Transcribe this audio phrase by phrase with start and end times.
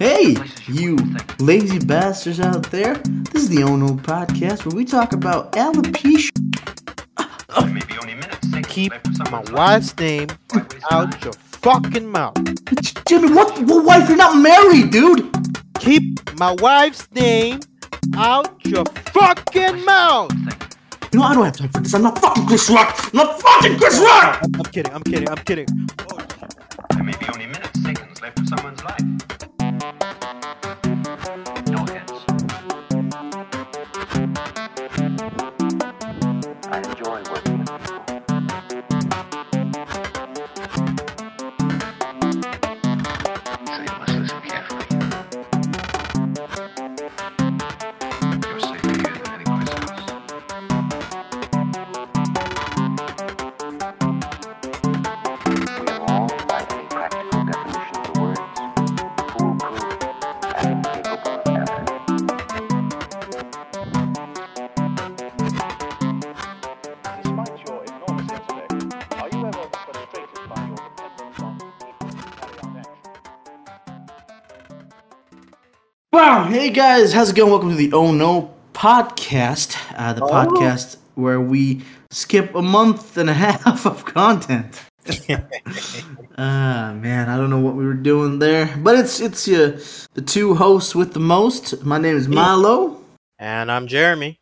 [0.00, 0.34] Hey,
[0.66, 0.96] you
[1.40, 2.94] lazy bastards out there.
[2.94, 6.30] This is the Ono podcast where we talk about alopecia.
[8.66, 8.94] Keep
[9.30, 10.28] my wife's name
[10.90, 12.34] out your fucking mouth.
[13.06, 13.58] Jimmy, what?
[13.64, 14.08] What wife?
[14.08, 15.30] You're not married, dude.
[15.80, 17.60] Keep my wife's name
[18.16, 20.32] out your fucking mouth.
[21.12, 21.92] You know, I don't have time for this.
[21.92, 22.98] I'm not fucking Chris Rock.
[23.12, 24.40] I'm not fucking Chris Rock.
[24.44, 24.94] I'm, I'm kidding.
[24.94, 25.28] I'm kidding.
[25.28, 25.66] I'm kidding.
[26.94, 29.39] There may be only minutes, seconds left of someone's life.
[76.70, 77.50] Hey guys, how's it going?
[77.50, 81.82] Welcome to the Oh No podcast, uh, the podcast where we
[82.12, 84.80] skip a month and a half of content.
[86.38, 89.80] Ah man, I don't know what we were doing there, but it's it's uh,
[90.14, 91.84] the two hosts with the most.
[91.84, 93.02] My name is Milo,
[93.40, 94.38] And I'm Jeremy.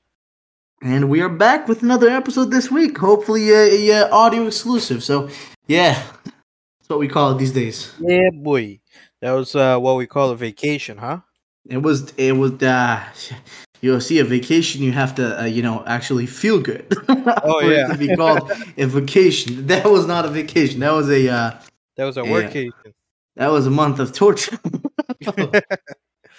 [0.83, 2.99] and we are back with another episode this week.
[2.99, 5.03] Hopefully, a, a, uh audio exclusive.
[5.03, 5.31] So
[5.67, 7.91] yeah, that's what we call it these days.
[7.99, 8.81] Yeah, boy.
[9.23, 11.21] That was uh, what we call a vacation, huh?
[11.69, 13.05] It was it was uh
[13.81, 16.87] you'll see a vacation you have to uh, you know actually feel good.
[17.45, 17.87] Oh, yeah.
[17.89, 19.67] to be called a vacation.
[19.67, 20.81] That was not a vacation.
[20.81, 21.61] That was a uh
[21.97, 22.31] That was a Yeah.
[22.51, 22.93] workation.
[23.37, 24.59] that was a month of torture.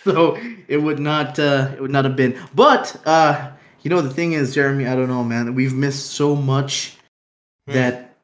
[0.03, 2.37] so it would not uh it would not have been.
[2.55, 3.51] But uh
[3.83, 5.55] you know the thing is, Jeremy, I don't know, man.
[5.55, 6.97] We've missed so much
[7.67, 7.73] Hmm.
[7.73, 8.17] that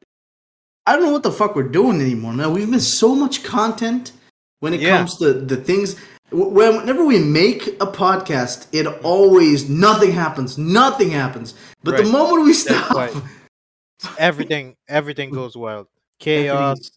[0.88, 2.52] I don't know what the fuck we're doing anymore, man.
[2.54, 4.12] We've missed so much content
[4.60, 4.98] when it Yeah.
[4.98, 5.96] comes to the things.
[6.30, 10.58] Wh- Whenever we make a podcast, it always nothing happens.
[10.58, 11.54] Nothing happens.
[11.84, 13.14] But the moment we stop,
[14.18, 15.88] everything everything goes wild.
[16.20, 16.92] Chaos.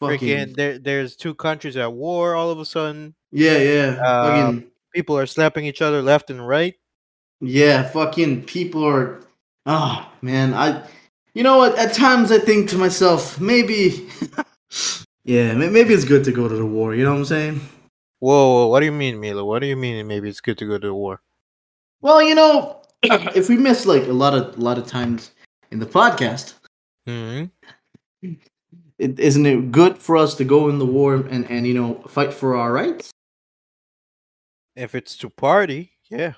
[0.00, 3.14] fucking, Freaking there there's two countries at war all of a sudden.
[3.32, 6.74] yeah, yeah, Uh, fucking, People are slapping each other left and right.
[7.40, 9.20] yeah, fucking people are.
[9.66, 10.82] Oh man, I.
[11.34, 11.76] You know what?
[11.78, 14.08] At times I think to myself, maybe.
[15.24, 16.94] yeah, maybe it's good to go to the war.
[16.94, 17.60] You know what I'm saying?
[18.18, 19.44] Whoa, whoa, what do you mean, Milo?
[19.44, 21.20] What do you mean maybe it's good to go to war?
[22.00, 25.32] Well, you know, if we miss like a lot of a lot of times
[25.70, 26.54] in the podcast,
[27.06, 27.44] hmm
[28.98, 31.94] it, isn't it good for us to go in the war and and you know
[32.08, 33.10] fight for our rights?
[34.74, 36.34] If it's to party, yeah,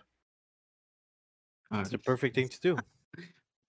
[1.71, 2.79] All it's the perfect thing to do.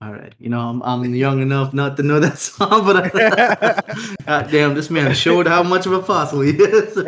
[0.01, 0.33] All right.
[0.39, 4.73] you know I'm I'm young enough not to know that song, but I, God damn,
[4.73, 6.95] this man showed how much of a fossil he is.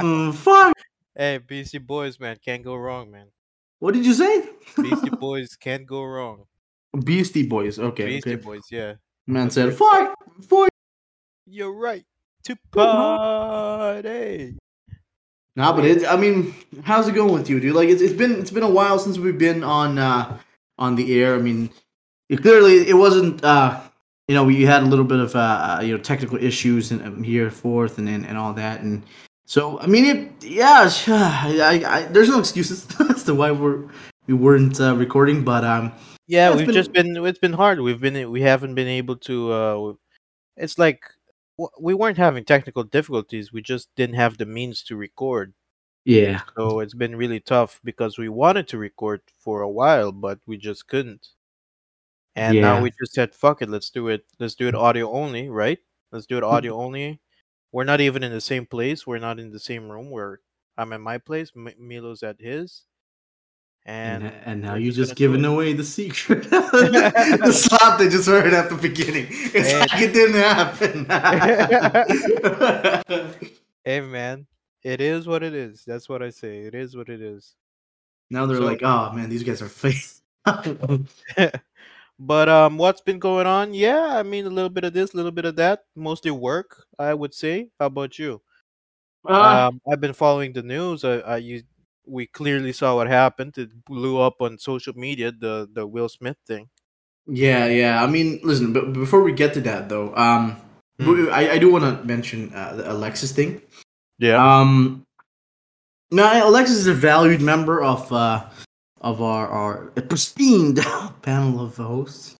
[0.00, 0.72] Mm, fuck.
[1.14, 3.26] Hey, BC Boys, man, can't go wrong, man.
[3.78, 4.48] What did you say?
[4.76, 6.44] BC Boys can't go wrong.
[7.04, 7.78] Beastie Boys.
[7.78, 8.42] Okay, Beastie okay.
[8.42, 8.94] Boys, yeah.
[9.26, 10.14] Man said, "Fuck,
[10.48, 10.68] fuck."
[11.46, 12.04] You're right.
[12.44, 14.56] To party.
[15.56, 17.74] Nah, but it, I mean, how's it going with you, dude?
[17.74, 20.38] Like, it's, it's been it's been a while since we've been on uh
[20.78, 21.34] on the air.
[21.34, 21.70] I mean,
[22.30, 23.80] it, clearly it wasn't uh
[24.28, 27.02] you know we had a little bit of uh uh, you know technical issues and
[27.02, 29.02] um, here forth and, and and all that and
[29.46, 33.80] so I mean it yeah I, I, there's no excuses as to why we're
[34.28, 35.92] we weren't uh, recording but um
[36.26, 37.80] Yeah, it's we've been- just been it's been hard.
[37.80, 39.92] We've been we haven't been able to uh
[40.56, 41.00] it's like
[41.80, 43.52] we weren't having technical difficulties.
[43.52, 45.52] We just didn't have the means to record.
[46.04, 50.38] yeah So it's been really tough because we wanted to record for a while, but
[50.46, 51.24] we just couldn't.
[52.36, 52.62] And Yeah.
[52.62, 54.24] now we just said, "Fuck it, let's do it.
[54.38, 55.78] Let's do it audio only, right?
[56.12, 56.54] Let's do it Mm-hmm.
[56.54, 57.20] audio only."
[57.72, 59.06] We're not even in the same place.
[59.06, 60.10] We're not in the same room.
[60.10, 60.38] We're
[60.76, 61.52] I'm at my place.
[61.56, 62.84] M- Milo's at his.
[63.86, 68.28] and, And and now we're you just giving away the secret the slap they just
[68.28, 71.06] heard at the beginning it's like it didn't happen
[73.84, 74.46] Hey man,
[74.82, 75.82] it is what it is.
[75.86, 76.58] That's what I say.
[76.58, 77.54] It is what it is.
[78.30, 80.04] now they're So- like oh man these guys are fake
[82.20, 83.74] but um, what's been going on?
[83.74, 85.84] Yeah, I mean a little bit of this, a little bit of that.
[85.96, 87.68] Mostly work, I would say.
[87.80, 88.40] How about you?
[89.28, 91.04] Uh, um, I've been following the news.
[91.04, 91.62] I, I you,
[92.06, 93.58] we clearly saw what happened.
[93.58, 95.32] It blew up on social media.
[95.32, 96.68] The the Will Smith thing.
[97.26, 98.02] Yeah, yeah.
[98.02, 98.72] I mean, listen.
[98.72, 100.60] But before we get to that, though, um,
[101.00, 101.28] Hmm.
[101.32, 103.62] I, I do want to mention uh, the Alexis thing
[104.18, 104.36] Yeah.
[104.36, 105.06] Um,
[106.10, 108.44] now Alexis is a valued member of uh
[109.00, 110.76] of our our pristine
[111.22, 112.36] panel of hosts.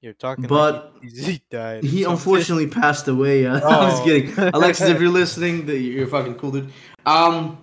[0.00, 1.82] You're talking, but like he, he died.
[1.82, 2.12] He something.
[2.12, 3.46] unfortunately passed away.
[3.46, 4.04] Uh, I'm just Oh.
[4.04, 4.88] kidding, Alexis.
[4.90, 6.70] if you're listening, you're fucking cool, dude.
[7.04, 7.58] Um,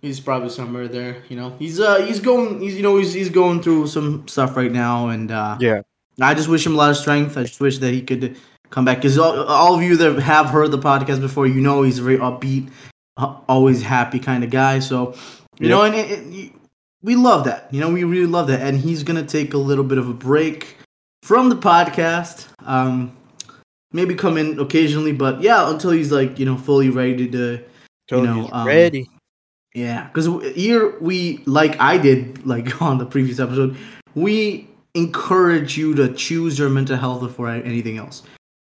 [0.00, 1.22] he's probably somewhere there.
[1.28, 2.60] You know, he's uh he's going.
[2.60, 5.82] He's you know he's he's going through some stuff right now, and uh, Yeah.
[6.20, 7.36] I just wish him a lot of strength.
[7.36, 8.36] I just wish that he could
[8.70, 11.82] come back because all, all of you that have heard the podcast before, you know
[11.82, 12.70] he's a very upbeat,
[13.16, 14.78] uh, always happy kind of guy.
[14.78, 15.14] So
[15.58, 15.70] you Yep.
[15.70, 16.52] know, and it, it,
[17.04, 17.68] we love that.
[17.70, 18.62] You know, we really love that.
[18.62, 20.76] And he's gonna take a little bit of a break
[21.22, 22.48] from the podcast.
[22.64, 23.14] Um,
[23.92, 27.62] maybe come in occasionally, but yeah, until he's like you know fully ready to.
[28.08, 29.08] Told know, um, ready.
[29.74, 33.76] Yeah, because here we like I did like on the previous episode,
[34.14, 38.22] we encourage you to choose your mental health before anything else.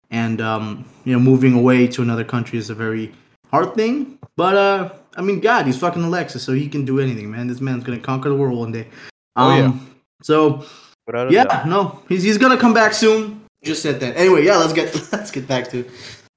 [0.09, 3.13] And um, you know, moving away to another country is a very
[3.49, 4.19] hard thing.
[4.35, 7.47] But uh, I mean, God, he's fucking Alexis, so he can do anything, man.
[7.47, 8.87] This man's gonna conquer the world one day.
[9.35, 9.73] Oh, Um, yeah.
[10.23, 10.65] So
[11.07, 11.67] Without yeah, doubt.
[11.67, 13.41] no, he's he's gonna come back soon.
[13.63, 14.15] Just said that.
[14.17, 15.83] Anyway, yeah, let's get let's get back to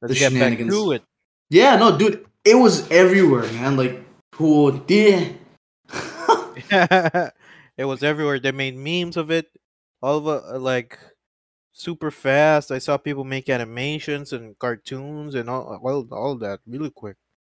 [0.02, 0.72] Let's the get back shenanigans.
[0.74, 1.02] to it.
[1.50, 3.76] yeah, no, dude, it was everywhere, man.
[3.76, 4.02] Like,
[4.40, 5.34] oh, dear.
[6.70, 8.38] it was everywhere.
[8.40, 9.46] They made memes of it.
[10.02, 10.98] All of it, like
[11.72, 12.70] super fast.
[12.70, 17.16] I saw people make animations and cartoons and all all, all that really quick.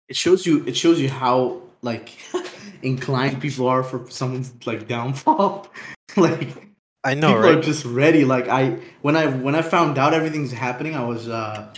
[0.09, 2.17] It shows you it shows you how like
[2.83, 5.69] inclined people are for someone's like downfall.
[6.17, 6.49] like
[7.05, 7.59] I know, people right?
[7.59, 8.25] are just ready.
[8.25, 11.73] Like I when I when I found out everything's happening, I was uh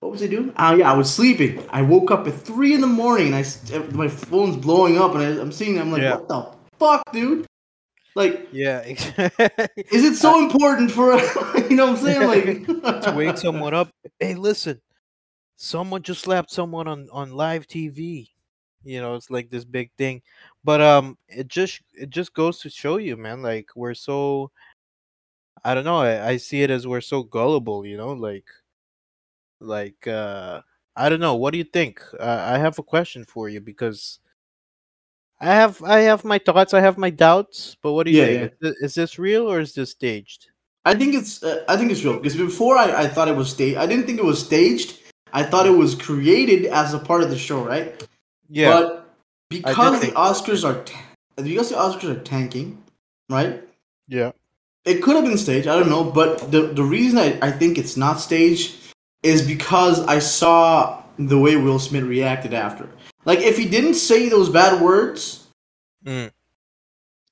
[0.00, 0.52] what was I doing?
[0.58, 1.64] Oh yeah, I was sleeping.
[1.70, 5.22] I woke up at three in the morning and I my phone's blowing up and
[5.22, 5.80] I, I'm seeing.
[5.80, 6.16] I'm like, Yeah.
[6.16, 6.46] what the
[6.78, 7.46] fuck, dude?
[8.16, 11.16] Like, yeah, is it so important for
[11.68, 12.26] you know what I'm saying?
[12.28, 13.88] Like to wake someone up.
[14.20, 14.80] Hey, listen,
[15.64, 18.28] someone just slapped someone on on live TV.
[18.84, 20.20] You know, it's like this big thing.
[20.62, 23.42] But um, it just it just goes to show you, man.
[23.42, 24.50] Like we're so.
[25.64, 26.00] I don't know.
[26.00, 27.86] I, I see it as we're so gullible.
[27.86, 28.44] You know, like,
[29.60, 30.60] like uh,
[30.94, 31.36] I don't know.
[31.36, 32.02] What do you think?
[32.20, 34.20] Uh, I have a question for you because.
[35.40, 36.74] I have I have my thoughts.
[36.74, 37.76] I have my doubts.
[37.82, 38.52] But what do you Yeah, think?
[38.60, 38.68] yeah.
[38.68, 40.48] Is, is this real or is this staged?
[40.84, 43.50] I think it's uh, I think it's real because before I, I thought it was
[43.50, 43.78] staged.
[43.78, 45.00] I didn't think it was staged.
[45.34, 48.06] I thought it was created as a part of the show, right?
[48.48, 48.70] Yeah.
[48.70, 49.14] But
[49.50, 51.02] because the Oscars are ta-
[51.36, 52.82] because the Oscars are tanking,
[53.28, 53.62] right?
[54.08, 54.30] yeah.
[54.84, 55.66] It could have been staged.
[55.66, 58.76] I don't know, but the the reason I, I think it's not staged
[59.22, 62.88] is because I saw the way Will Smith reacted after.
[63.24, 65.40] Like if he didn't say those bad words,
[66.04, 66.30] Mm.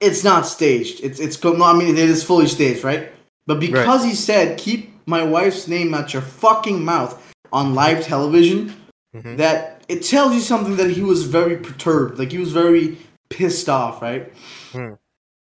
[0.00, 1.04] it's not staged.
[1.04, 3.12] It's it's no, I mean it is fully staged, right?
[3.46, 8.74] But because he said keep my wife's name out your fucking mouth on live television,
[9.14, 9.36] Mhm.
[9.36, 12.96] that it tells you something that he was very perturbed, like he was very
[13.28, 14.32] pissed off, right?
[14.72, 14.94] Hmm.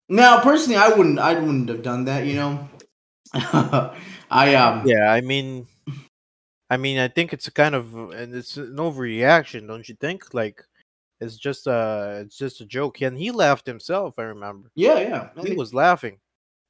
[0.10, 2.68] Now, personally, I wouldn't, I wouldn't have done that, you know.
[3.34, 5.68] I um, Yeah, I mean,
[6.70, 10.34] I mean, I think it's a kind of and it's an overreaction, don't you think?
[10.34, 10.64] Like,
[11.20, 14.20] it's just uh it's just a joke, and he laughed himself.
[14.20, 15.30] I remember yeah, yeah.
[15.44, 16.20] He was laughing,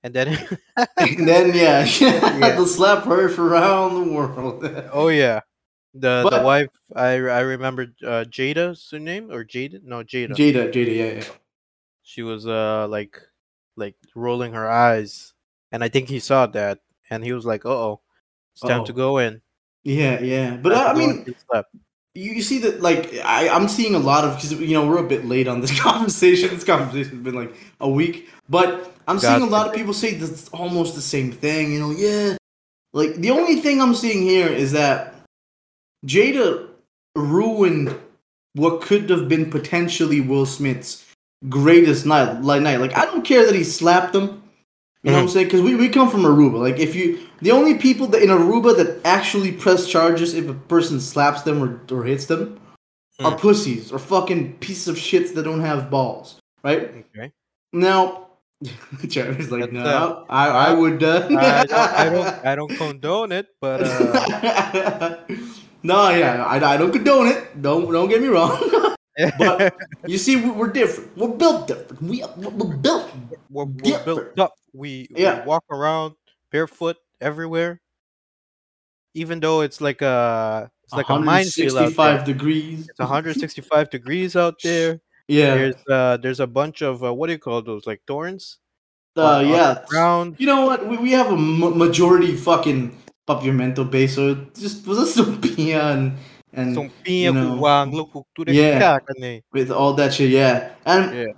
[0.08, 0.48] and then
[0.98, 2.56] and then yeah, Yeah.
[2.56, 4.64] the slap heard around the world.
[4.94, 5.42] oh yeah,
[5.94, 10.32] the the wife I I remember uh, Jada's name or Jada no Jada.
[10.32, 11.24] Jada, Jada, yeah, yeah.
[12.04, 13.20] she was uh like
[13.76, 15.34] like rolling her eyes,
[15.72, 16.80] and I think he saw that,
[17.12, 18.02] and he was like, "Uh oh,
[18.54, 19.42] it's time to go in."
[19.84, 21.64] Yeah, yeah, but uh, I to mean, for.
[22.18, 24.98] You, you see that like I, I'm seeing a lot of because you know we're
[24.98, 26.50] a bit late on this conversation.
[26.50, 30.50] This conversation's been like a week, but I'm seeing a lot of people say that's
[30.50, 31.74] almost the same thing.
[31.74, 32.38] You know, yeah.
[32.94, 35.14] Like the only thing I'm seeing here is that
[36.06, 36.68] Jada
[37.16, 37.96] ruined
[38.54, 41.06] what could have been potentially Will Smith's
[41.48, 42.42] greatest night.
[42.42, 44.42] Like night, like I don't care that he slapped him.
[45.04, 45.48] You know what I'm saying?
[45.48, 46.60] Because we, we come from Aruba.
[46.60, 50.54] Like if you the only people that in Aruba that actually press charges if a
[50.54, 52.60] person slaps them or, or hits them
[53.24, 53.38] are Hmm.
[53.38, 56.82] pussies or fucking pieces of shits that don't have balls, right?
[57.16, 57.32] Okay.
[57.74, 58.28] Now,
[59.10, 61.02] Travis like, That's, no, uh, I, I would.
[61.04, 65.18] Uh, I don't, I don't, I don't condone it, but uh,
[65.84, 67.62] no, yeah, I, I don't condone it.
[67.62, 68.58] Don't don't get me wrong.
[69.40, 69.76] But
[70.08, 71.16] you see, we- we're different.
[71.18, 72.02] We're built different.
[72.02, 73.12] We we're built.
[73.50, 74.36] we're, we're different.
[74.36, 74.54] built up.
[74.74, 75.42] We, Yeah.
[75.42, 76.14] we walk around
[76.52, 77.82] barefoot everywhere,
[79.14, 82.26] even though it's like a it's like a minefield out there.
[82.26, 82.88] degrees.
[82.90, 85.00] It's 165 degrees out there.
[85.28, 85.56] Yeah.
[85.56, 87.86] There's uh, there's a bunch of uh, what do you call those?
[87.88, 88.60] Like thorns.
[89.16, 89.84] Uh, on- yeah.
[89.88, 90.36] ground.
[90.38, 90.86] You know what?
[90.88, 92.96] We, we have a majority fucking
[93.28, 96.16] pavimento base, so just let's be on
[96.58, 97.92] and you com know, wang
[98.48, 98.80] yeah.
[98.80, 99.14] kaka
[99.54, 100.32] with all that shit.
[100.32, 101.34] Yeah, and Yeah.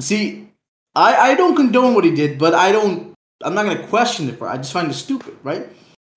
[0.00, 0.48] see,
[0.94, 3.14] I I don't condone what he did, but I don't.
[3.44, 4.48] I'm not gonna question it for.
[4.48, 5.68] I just find it stupid, right?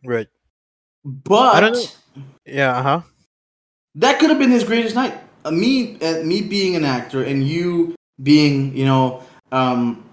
[0.06, 0.28] Right.
[1.06, 1.98] But don't.
[2.46, 2.78] Yeah.
[2.78, 3.02] Uh huh.
[3.96, 5.16] that could have been his greatest night.
[5.46, 10.04] Uh, me, uh, me being an actor, and you being, you know, um,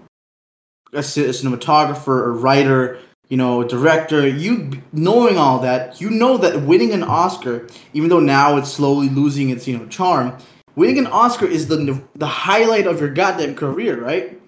[0.93, 1.01] a, a
[1.33, 4.27] cinematographer, a writer, you know, director.
[4.27, 9.09] You knowing all that, you know that winning an Oscar, even though now it's slowly
[9.09, 10.37] losing its, you know, charm.
[10.75, 14.39] Winning an Oscar is the the highlight of your goddamn career, right?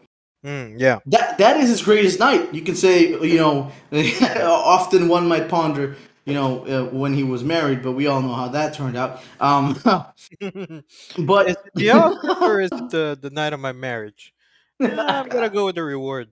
[0.46, 1.00] Mm, yeah.
[1.05, 2.53] That that is his greatest night.
[2.53, 3.72] You can say, you know,
[4.41, 8.34] often one might ponder, you know, uh, when he was married, but we all know
[8.34, 9.22] how that turned out.
[9.39, 9.74] Um,
[11.19, 14.34] but is the Oscar is the, the night of my marriage?
[14.79, 16.29] I'm gonna go with the reward,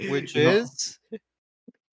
[0.00, 0.98] which is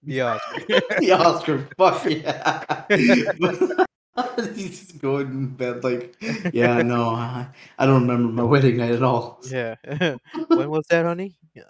[0.06, 0.62] the Oscar.
[1.00, 1.68] the Oscar.
[1.78, 2.86] Fuck yeah.
[4.56, 6.16] He's just going in bed like,
[6.54, 7.48] yeah, no, I,
[7.78, 9.42] I don't remember my wedding night at all.
[9.50, 9.76] yeah.
[10.48, 11.38] when was that, honey?
[11.54, 11.64] Yeah.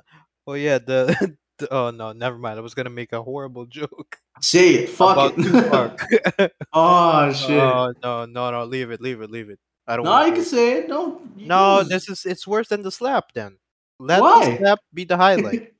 [0.45, 0.77] Oh yeah.
[0.77, 2.59] The, the oh no, never mind.
[2.59, 4.89] I was gonna make a horrible joke Say it.
[4.89, 6.53] Fuck it.
[6.73, 7.59] Oh shit.
[7.59, 8.65] oh no, no, no.
[8.65, 9.01] Leave it.
[9.01, 9.31] Leave it.
[9.31, 9.59] Leave it.
[9.87, 10.05] I don't.
[10.05, 10.45] no, wanna you can it.
[10.45, 10.89] say it.
[10.89, 11.21] No.
[11.37, 13.31] you No, this is it's worse than the slap.
[13.33, 13.57] Then
[13.99, 14.49] let Why?
[14.49, 15.73] the slap be the highlight.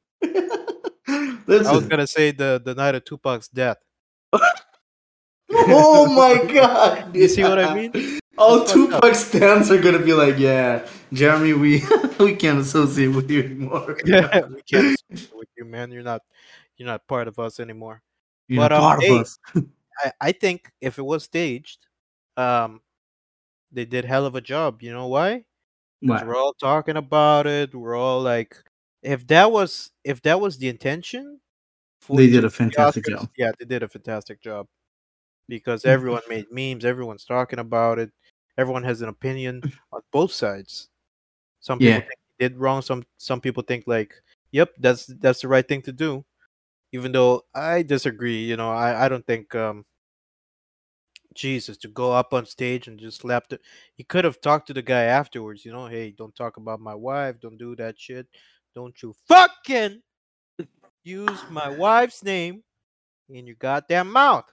[1.48, 3.78] I was gonna say the the night of Tupac's death.
[5.54, 7.16] oh my god.
[7.16, 8.20] You see what I mean?
[8.38, 8.74] All That's.
[8.74, 11.84] Tupac stands are gonna be like, yeah, Jeremy, we
[12.20, 13.98] we can't associate with you anymore.
[14.06, 15.92] Yeah, we can't associate with you, man.
[15.92, 16.22] You're not
[16.78, 18.02] you're not part of us anymore.
[18.48, 19.40] You're But, um, part hey, of us.
[20.04, 21.88] I, I think if it was staged,
[22.38, 22.82] um,
[23.72, 24.82] they did hell of a job.
[24.82, 25.46] You know why?
[26.04, 26.28] 'Cause What?
[26.28, 27.74] We're all talking about it.
[27.74, 28.58] We're all like,
[29.06, 31.40] if that was if that was the intention,
[32.10, 33.30] They did a fantastic Oscars, job.
[33.38, 34.68] Yeah, they did a fantastic job
[35.48, 36.86] because everyone made memes.
[36.86, 38.12] Everyone's talking about it.
[38.58, 40.90] Everyone has an opinion on both sides.
[41.60, 42.00] Some people Yeah.
[42.00, 42.82] think they did wrong.
[42.82, 44.14] Some some people think like,
[44.52, 46.26] yep, that's that's the right thing to do.
[46.94, 49.86] Even though I disagree, you know, I, I don't think um
[51.34, 53.60] Jesus to go up on stage and just slap the
[53.96, 56.96] he could have talked to the guy afterwards, you know, hey, don't talk about my
[56.96, 58.28] wife, don't do that shit.
[58.76, 60.02] Don't you fucking
[61.04, 62.64] use my wife's name
[63.30, 64.46] in your goddamn mouth.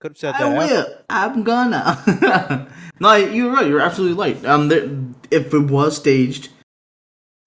[0.00, 0.42] Could have said that.
[0.42, 0.86] I will.
[1.10, 2.68] I'm gonna.
[3.00, 3.66] no, you're right.
[3.66, 4.44] You're absolutely right.
[4.44, 4.88] Um, there,
[5.30, 6.50] if it was staged,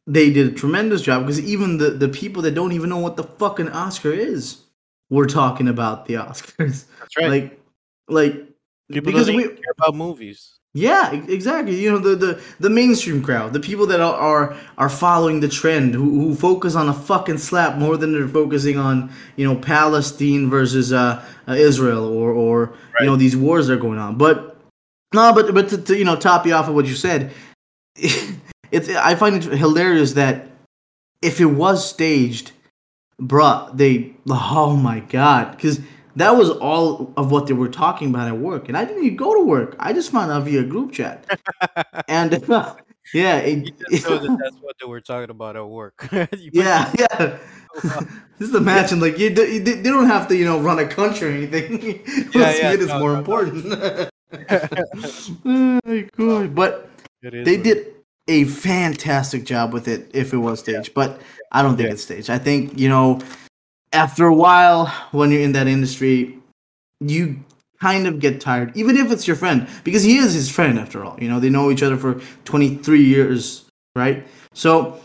[0.07, 3.17] they did a tremendous job because even the the people that don't even know what
[3.17, 4.63] the fucking Oscar is
[5.09, 6.85] were talking about the Oscars.
[6.99, 7.29] That's right.
[7.29, 7.59] Like,
[8.07, 8.49] like
[8.91, 10.58] People because we care about movies.
[10.73, 11.81] Yeah, exactly.
[11.81, 15.47] You know the, the, the mainstream crowd, the people that are are, are following the
[15.47, 19.55] trend, who, who focus on a fucking slap more than they're focusing on you know
[19.55, 24.15] Palestine versus uh, uh Israel or or you know these wars that are going on.
[24.19, 24.57] But
[25.11, 27.31] no, but but to, to you know top you off of what you said,
[27.95, 30.49] it's I find it hilarious that
[31.23, 32.51] if it was staged,
[33.19, 35.79] bruh, they oh my god, because
[36.19, 39.15] that was all of what they were talking about at work, and I didn't even
[39.17, 39.75] go to work.
[39.79, 41.25] I just found out via group chat,
[42.07, 42.31] and
[43.13, 46.07] yeah, it, You just know that that's what they were talking about at work.
[46.11, 47.37] You put yeah, yeah.
[47.85, 48.07] Oh,
[48.39, 51.31] just imagine, like you, they, they don't have to, you know, run a country or
[51.31, 52.01] anything.
[52.33, 53.19] Yeah, yeah, yeah, it is no, more no, no.
[53.19, 53.65] important.
[54.33, 56.47] it Oh.
[56.47, 56.89] But
[57.23, 57.87] is they what did
[58.27, 61.19] a fantastic job with it if it was staged but
[61.51, 61.93] i don't think Yeah.
[61.93, 63.19] it's staged i think you know
[63.93, 66.37] after a while when you're in that industry
[67.01, 67.39] you
[67.79, 71.03] kind of get tired even if it's your friend because he is his friend after
[71.03, 73.65] all you know they know each other for 23 years
[73.95, 74.99] right so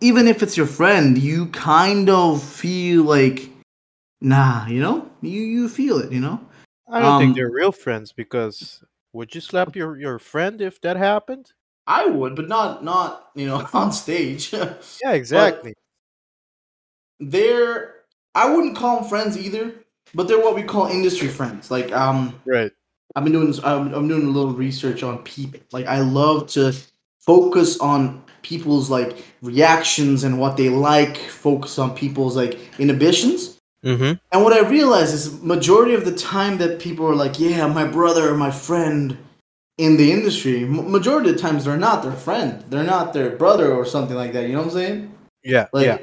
[0.00, 3.48] even if it's your friend you kind of feel like
[4.20, 6.38] nah you know you you feel it you know
[6.92, 8.82] I don't Um, think they're real friends because
[9.12, 11.52] would you slap your, your friend if that happened?
[11.86, 15.72] i would but not not you know on stage Yeah, exactly.
[17.18, 17.94] they're
[18.34, 19.74] I wouldn't call them friends either,
[20.14, 21.70] but they're what we call industry friends.
[21.70, 22.70] Like um, right.
[23.16, 25.60] I've been doing I'm, I'm doing a little research on people.
[25.72, 26.74] Like I love to
[27.18, 31.16] focus on people's like reactions and what they like.
[31.16, 33.58] Focus on people's like inhibitions.
[33.84, 34.12] Mm-hmm.
[34.32, 37.86] And what I realize is majority of the time that people are like, yeah, my
[37.86, 39.16] brother or my friend
[39.78, 42.62] in the industry, majority of the times they're not their friend.
[42.68, 44.46] They're not their brother or something like that.
[44.46, 45.14] You know what I'm saying?
[45.42, 45.68] Yeah.
[45.72, 45.98] Like, yeah.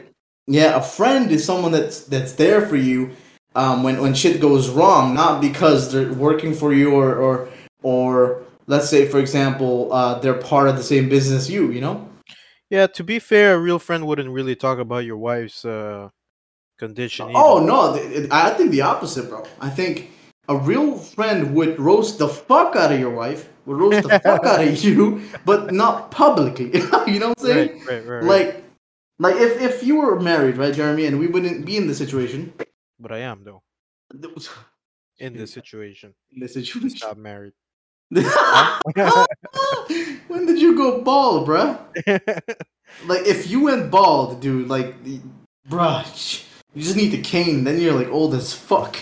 [0.47, 0.75] Yeah.
[0.75, 3.11] a friend is someone that's that's there for you
[3.55, 7.49] um, when when shit goes wrong, not because they're working for you or or
[7.83, 11.71] or let's say for example uh, they're part of the same business you.
[11.71, 12.09] You know?
[12.69, 12.87] Yeah.
[12.87, 16.09] To be fair, a real friend wouldn't really talk about your wife's uh,
[16.77, 17.31] condition.
[17.33, 19.45] Oh no, th- it- I think the opposite, bro.
[19.59, 20.11] I think
[20.49, 24.45] a real friend would roast the fuck out of your wife, would roast the fuck
[24.45, 26.65] out of you, but not publicly.
[27.07, 27.79] you know what I'm saying?
[27.79, 28.23] Right, right, right, right.
[28.23, 28.63] Like,
[29.19, 32.53] like if if you were married, right, Jeremy, and we wouldn't be in this situation.
[32.99, 33.61] but I am though
[35.19, 36.13] in this situation.
[36.31, 36.99] In this situation.
[37.01, 37.53] Not married.
[40.27, 41.77] when did you go bald, bruh?
[43.05, 44.95] Like, if you went bald, dude, like,
[45.69, 46.43] bruh,
[46.73, 47.65] you just need the cane.
[47.65, 48.95] Then you're like old as fuck.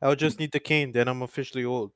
[0.00, 1.90] I'll just need the cane, then I'm officially old.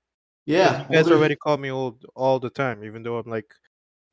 [0.44, 3.54] Yeah, You guys older- already call me old all the time, even though I'm like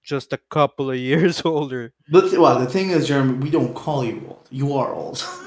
[0.10, 1.94] just a couple of years older.
[2.10, 4.48] But well, the thing is, Jeremy, we don't call you old.
[4.50, 5.24] You are old.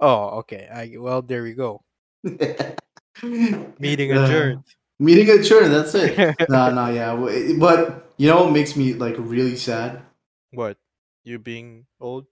[0.00, 0.68] Oh, okay.
[0.68, 1.80] I well, there we go.
[2.22, 4.64] Meeting Uh, adjourned.
[4.98, 5.72] Meeting adjourned.
[5.72, 6.18] That's it.
[6.50, 7.14] no, no, yeah.
[7.58, 10.02] But you know what makes me like really sad?
[10.50, 10.76] what?
[11.22, 12.26] You being old?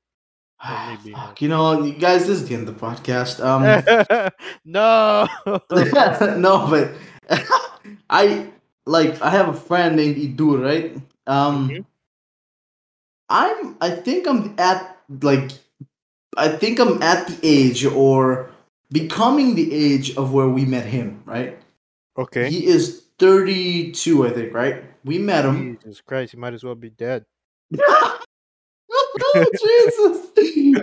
[1.05, 3.41] Being Fuck, you know, you guys, this is the end of the podcast.
[3.41, 3.63] Um,
[4.67, 5.27] no.
[6.37, 6.93] no, but
[8.11, 8.51] I
[8.85, 10.99] like I have a friend named Idur, right?
[11.27, 11.85] Um, Mhm.
[13.29, 15.51] I'm I think I'm at like
[16.37, 18.51] I think I'm at the age or
[18.91, 21.59] becoming the age of where we met him, right?
[22.17, 22.51] okay.
[22.51, 24.85] He is 32, I think, right?
[25.05, 25.79] We met him.
[25.83, 27.25] Jesus Christ, He might as well be dead.
[27.79, 30.29] oh, Jesus,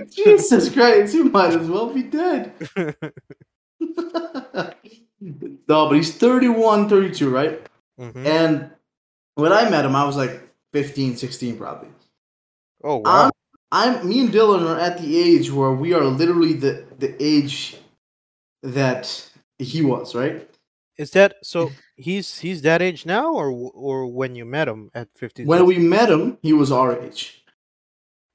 [0.16, 2.54] Jesus Christ, He might as well be dead.
[4.00, 4.74] no,
[5.68, 7.62] but he's 31, 32, right?
[8.00, 8.26] Mhm.
[8.26, 8.72] And
[9.40, 10.42] when I met him, I was like
[10.74, 11.90] 15, 16 probably.
[12.84, 13.32] Oh wow.
[13.72, 17.16] I'm, I'm me and Dylan are at the age where we are literally the, the
[17.24, 17.78] age
[18.64, 20.50] that he was, right?
[20.98, 21.72] Is that so?
[21.96, 25.48] He's he's that age now, or or when you met him at fifteen?
[25.48, 27.46] When we met him, he was our age.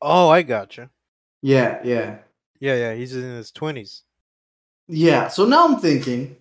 [0.01, 0.89] Oh, I gotcha.
[1.43, 2.19] Yeah, yeah.
[2.61, 2.95] Yeah, yeah.
[2.95, 4.05] He's in his twenties.
[4.89, 6.37] Yeah, so now I'm thinking,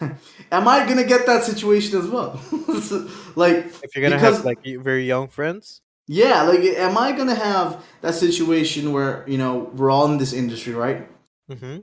[0.52, 2.40] am I gonna get that situation as well?
[3.36, 5.82] like, If you're gonna Because- have like very young friends.
[6.06, 10.32] yeah, like, am I gonna have that situation where you know we're all in this
[10.32, 11.08] industry, right?
[11.50, 11.78] Mm-hmm.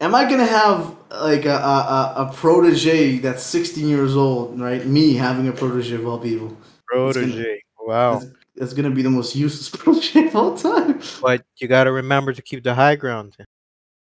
[0.00, 4.84] Am I gonna have like a a, a, protege that's 16 years old, right?
[4.84, 6.56] Me having a protege of all people.
[6.86, 7.62] Protege.
[7.78, 8.20] Wow.
[8.56, 11.00] It's, gonna be the most useless protege of all time.
[11.20, 13.36] But you got to remember to keep the high ground.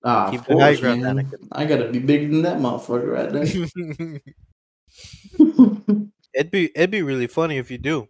[0.03, 1.01] Ah, Keep the high ground.
[1.01, 1.47] Anakin.
[1.51, 3.45] I gotta be bigger than that motherfucker right there.
[6.33, 8.07] it'd be it'd be really funny if you do.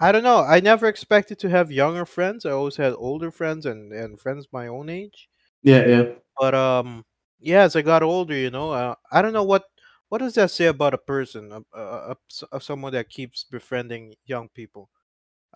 [0.00, 0.38] I don't know.
[0.38, 2.44] I never expected to have younger friends.
[2.44, 5.28] I always had older friends and and friends my own age.
[5.62, 6.04] yeah, yeah.
[6.38, 7.04] But um,
[7.38, 9.64] yeah, as I got older, you know, uh, I don't know what
[10.08, 12.16] what does that say about a person, a
[12.60, 14.90] someone that keeps befriending young people.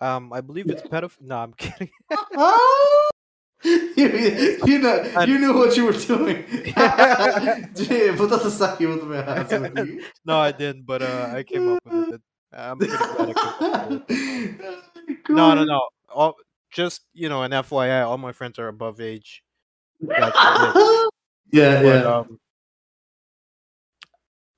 [0.00, 1.20] Um, I believe it's pedoph.
[1.20, 1.90] No, I'm kidding.
[3.64, 6.44] You, you know, you knew what you were doing.
[6.48, 10.86] Gee, put that aside, you want to answer with no, I didn't.
[10.86, 12.20] But uh, I came up with it.
[12.52, 14.70] I'm pretty glad I came up
[15.28, 15.88] no, No, no, no.
[16.08, 16.36] All,
[16.70, 19.42] just you know, an FYI, all my friends are above age.
[21.50, 22.02] Yeah, But, yeah.
[22.02, 22.38] um,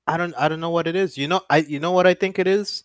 [0.05, 1.17] I don't, I don't know what it is.
[1.17, 2.83] You know, I, you know what I think it is.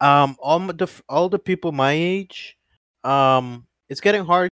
[0.00, 2.56] Um, all the all the people my age,
[3.04, 4.48] um, it's getting hard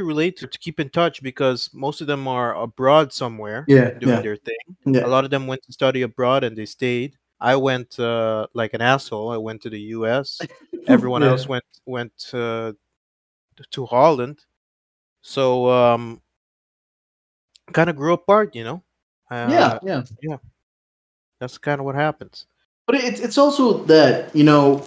[0.00, 3.90] to relate to, to keep in touch because most of them are abroad somewhere yeah,
[3.98, 4.64] doing yeah, their thing.
[4.86, 5.04] yeah.
[5.04, 7.16] A lot of them went to study abroad and they stayed.
[7.38, 9.30] I went uh, like an asshole.
[9.30, 10.40] I went to the U.S.
[10.88, 11.28] Everyone Yeah.
[11.30, 12.72] else went went uh,
[13.70, 14.44] to Holland.
[15.20, 16.22] So um,
[17.72, 18.82] kind of grew apart, you know.
[19.30, 20.36] Uh, yeah, yeah.
[21.38, 22.46] that's kind of what happens.
[22.86, 24.82] But it's it's also that you know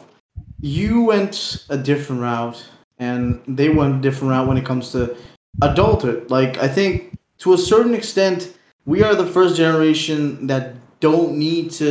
[0.60, 2.66] you went a different route
[3.04, 3.22] and
[3.58, 5.00] they went a different route when it comes to
[5.62, 6.20] adulthood.
[6.38, 8.40] Like I think to a certain extent
[8.86, 10.64] we are the first generation that
[11.00, 11.90] don't need to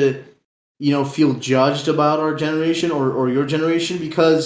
[0.79, 4.43] you know feel judged about our generation or, or your generation because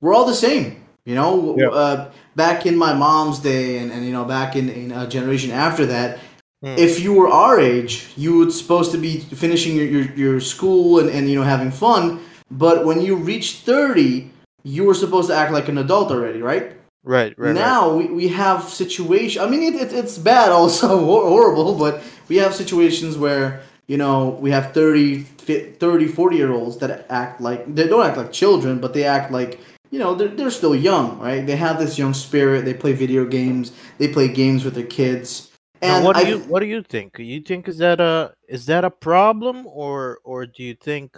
[0.00, 0.66] we're all the same.
[1.06, 1.68] You know, Yeah.
[1.82, 1.98] uh,
[2.34, 5.86] back in my mom's day and, and you know back in, in a generation after
[5.94, 6.18] that,
[6.64, 6.78] Mm.
[6.78, 10.98] if you were our age, you were supposed to be finishing your, your, your school
[11.00, 12.18] and, and you know having fun.
[12.50, 14.30] But when you reach thirty,
[14.66, 16.72] you were supposed to act like an adult already, right?
[17.04, 17.54] Right, right, right.
[17.54, 19.40] now we, we have situation.
[19.40, 24.30] I mean, it, it, it's bad, also horrible, but we have situations where you know
[24.40, 28.80] we have 30, 30 40 year olds that act like they don't act like children,
[28.80, 29.60] but they act like
[29.92, 31.46] you know they're, they're still young, right?
[31.46, 32.64] They have this young spirit.
[32.64, 33.70] They play video games.
[33.98, 35.52] They play games with their kids.
[35.80, 37.18] Now, And what do I- you what do you think?
[37.20, 41.16] You think is that a is that a problem or or do you think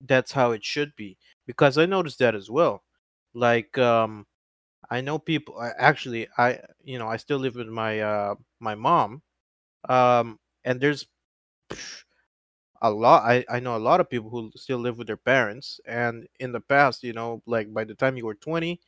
[0.00, 1.18] that's how it should be?
[1.46, 2.82] Because I noticed that as well.
[3.34, 4.26] Like um
[4.90, 5.60] I know people.
[5.78, 9.22] Actually, I you know I still live with my uh my mom,
[9.88, 11.06] um, and there's
[12.82, 13.24] a lot.
[13.24, 16.52] I I know a lot of people who still live with their parents, and in
[16.52, 18.80] the past, you know, like by the time you were twenty,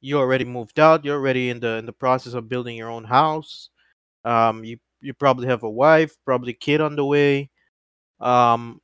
[0.00, 1.04] you already moved out.
[1.04, 3.70] You're already in the in the process of building your own house.
[4.24, 7.50] Um, you you probably have a wife, probably kid on the way.
[8.20, 8.80] Um,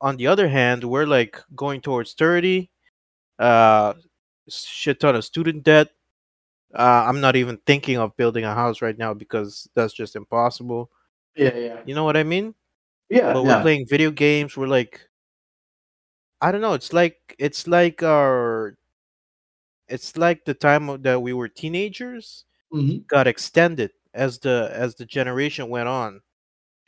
[0.00, 2.70] on the other hand, we're like going towards thirty.
[3.38, 3.94] Uh,
[4.48, 5.90] shit ton of student debt.
[6.74, 10.90] Uh, I'm not even thinking of building a house right now because that's just impossible.
[11.36, 12.54] Yeah, yeah, You know what I mean?
[13.10, 13.32] yeah.
[13.32, 14.56] But we're playing video games.
[14.56, 15.00] We're like,
[16.40, 16.74] I don't know.
[16.74, 18.76] It's like it's like our,
[19.88, 23.06] it's like the time that we were teenagers Mhm.
[23.06, 26.20] got extended as the as the generation went on.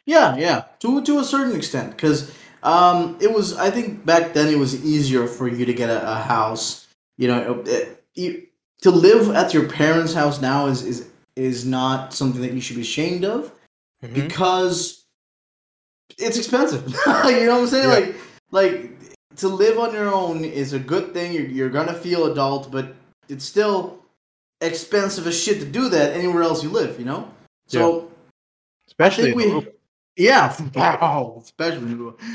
[0.07, 2.31] Yeah, yeah, to to a certain extent, because
[2.67, 3.57] um, it was.
[3.57, 6.89] I think back then it was easier for you to get a, a house.
[7.17, 8.47] You know, it, you,
[8.83, 12.77] to live at your parents' house now is is is not something that you should
[12.77, 13.53] be ashamed of
[14.03, 14.15] Mhm.
[14.15, 15.05] because
[16.19, 16.87] it's expensive.
[17.07, 17.89] you know what I'm saying?
[17.89, 17.95] Yeah.
[17.95, 18.17] Like,
[18.51, 21.33] like to live on your own is a good thing.
[21.33, 22.95] You're, you're gonna feel adult, but
[23.29, 23.99] it's still
[24.61, 26.99] expensive as shit to do that anywhere else you live.
[26.99, 27.31] You know,
[27.69, 28.11] so.
[28.89, 29.67] Especially in we.
[30.17, 31.95] Yeah, wow, especially.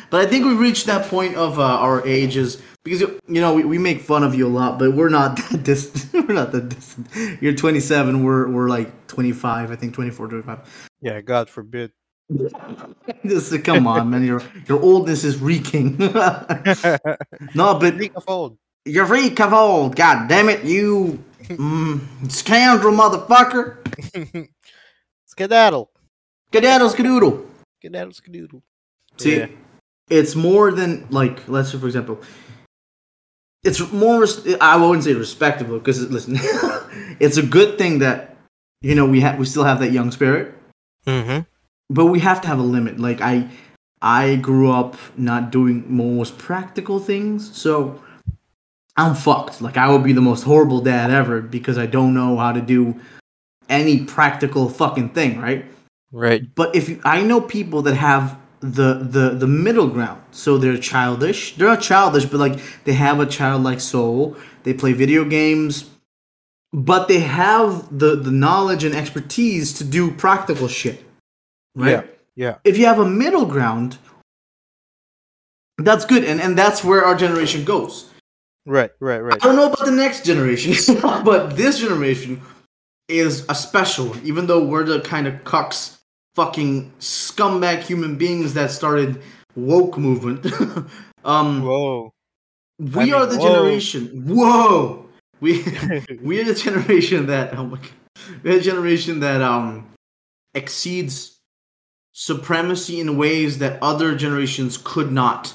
[0.09, 3.63] But I think we reached that point of uh, our ages because you know we,
[3.65, 6.13] we make fun of you a lot, but we're not that distant.
[6.27, 7.07] we're not that distant.
[7.41, 8.23] You're 27.
[8.23, 9.71] We're we're like 25.
[9.71, 10.89] I think 24, 25.
[11.01, 11.91] yeah, God forbid.
[13.25, 14.23] Just come on, man.
[14.23, 15.97] Your your oldness is reeking.
[15.97, 18.57] no, but Speak of old.
[18.85, 19.95] you're reek of old.
[19.95, 23.77] God damn it, you mm, scoundrel, motherfucker.
[25.25, 25.91] Skedaddle.
[26.51, 26.89] Skedaddle,
[27.81, 28.11] skadoodle.
[28.13, 28.61] Skedaddle, skedoodle.
[29.17, 29.47] See, Yeah.
[30.09, 32.19] it's more than like let's say for example,
[33.63, 34.21] it's more.
[34.21, 36.35] res- I wouldn't say respectable because listen,
[37.19, 38.35] it's a good thing that
[38.81, 40.53] you know we have we still have that young spirit,
[41.07, 41.41] Mm-hmm.
[41.89, 42.99] but we have to have a limit.
[42.99, 43.47] Like I,
[44.01, 48.01] I grew up not doing most practical things, so
[48.97, 49.61] I'm fucked.
[49.61, 52.61] Like I would be the most horrible dad ever because I don't know how to
[52.61, 52.99] do
[53.69, 55.65] any practical fucking thing, right?
[56.11, 56.53] Right.
[56.55, 60.77] But if you, I know people that have the the the middle ground, so they're
[60.77, 61.55] childish.
[61.55, 64.35] They're not childish, but like they have a childlike soul.
[64.63, 65.89] They play video games,
[66.73, 71.03] but they have the the knowledge and expertise to do practical shit.
[71.75, 71.91] Right?
[71.91, 72.03] Yeah.
[72.35, 72.57] Yeah.
[72.63, 73.97] If you have a middle ground,
[75.77, 78.09] that's good, and and that's where our generation goes.
[78.65, 78.91] Right.
[78.99, 79.19] Right.
[79.19, 79.33] Right.
[79.33, 82.41] I don't know about the next generation, but this generation
[83.07, 84.21] is a special one.
[84.23, 85.97] Even though we're the kind of cucks,
[86.35, 89.21] fucking scumbag human beings that started
[89.55, 90.45] woke movement.
[91.25, 92.13] um, Whoa.
[92.79, 93.47] we I mean, are the whoa.
[93.47, 94.23] generation.
[94.25, 95.05] Whoa,
[95.39, 95.63] we
[96.21, 97.89] we are the generation that oh my god,
[98.43, 99.89] we're the generation that um
[100.53, 101.39] exceeds
[102.13, 105.53] supremacy in ways that other generations could not.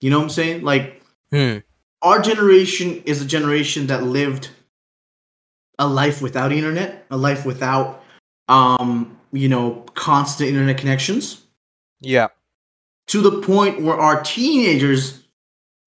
[0.00, 0.62] You know what I'm saying?
[0.62, 1.58] Like Hmm.
[2.02, 4.50] our generation is a generation that lived
[5.78, 8.02] a life without internet, a life without
[8.48, 11.42] um, you know, constant internet connections
[12.00, 12.28] Yeah.
[13.08, 15.22] to the point where our teenagers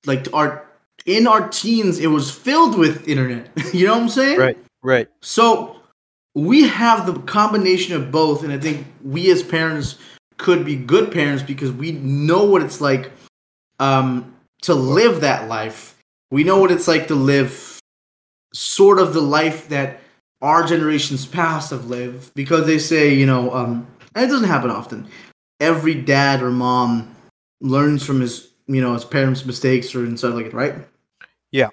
[0.05, 0.65] like our
[1.05, 3.49] in our teens it was filled with internet.
[3.73, 4.39] you know what I'm saying?
[4.39, 4.58] Right.
[4.84, 5.08] Right.
[5.21, 5.77] So
[6.36, 9.97] we have the combination of both, and I think we as parents
[10.38, 13.12] could be good parents because we know what it's like
[13.79, 15.97] um, to live that life.
[16.31, 17.79] We know what it's like to live
[18.53, 20.01] sort of the life that
[20.41, 24.69] our generations past have lived because they say, you know, um, and it doesn't happen
[24.69, 25.08] often.
[25.60, 27.15] Every dad or mom
[27.62, 30.76] learns from his, you know, his parents' mistakes or and stuff like it, right?
[31.52, 31.69] Yeah.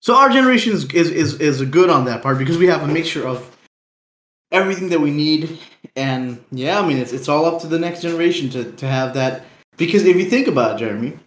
[0.00, 2.88] So our generation is, is is is good on that part because we have a
[2.88, 3.56] mixture of
[4.50, 5.58] everything that we need,
[5.94, 9.14] and yeah, I mean it's it's all up to the next generation to to have
[9.14, 9.44] that.
[9.76, 11.18] Because if you think about it, Jeremy,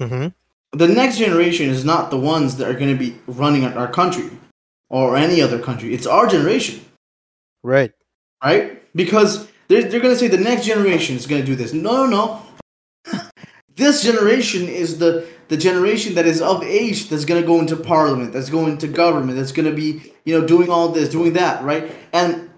[0.00, 0.78] Mm-hmm.
[0.78, 4.30] the next generation is not the ones that are going to be running our country
[4.90, 5.94] or any other country.
[5.94, 6.80] It's our generation,
[7.62, 7.92] Right.
[8.42, 8.82] right?
[8.96, 11.72] Because they're, they're going to say the next generation is going to do this.
[11.72, 12.42] No, no,
[13.06, 13.20] no.
[13.76, 17.76] this generation is the, the generation that is of age that's going to go into
[17.76, 21.34] parliament, that's going to government, that's going to be, you know, doing all this, doing
[21.34, 21.94] that, right?
[22.12, 22.50] And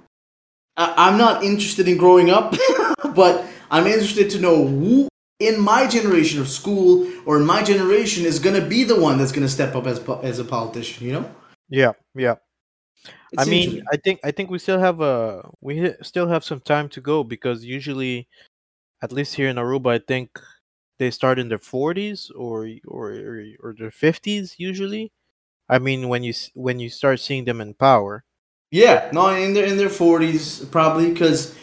[0.77, 2.55] I, I'm not interested in growing up,
[3.15, 5.09] but I'm interested to know who
[5.41, 9.19] in my generation of school or in my generation is going to be the one
[9.19, 11.07] that's going to step up as as a politician.
[11.07, 11.35] You know,
[11.71, 11.93] Yeah.
[12.15, 12.37] Yeah.
[13.33, 13.83] It I mean, me.
[13.93, 17.25] I think I think we still have a we still have some time to go
[17.25, 18.29] because usually,
[19.03, 20.39] at least here in Aruba, I think
[20.99, 25.13] they start in their forties or or or or their fifties usually.
[25.69, 28.25] I mean, when you when you start seeing them in power.
[28.73, 31.55] Yeah, no, in their in their forties probably because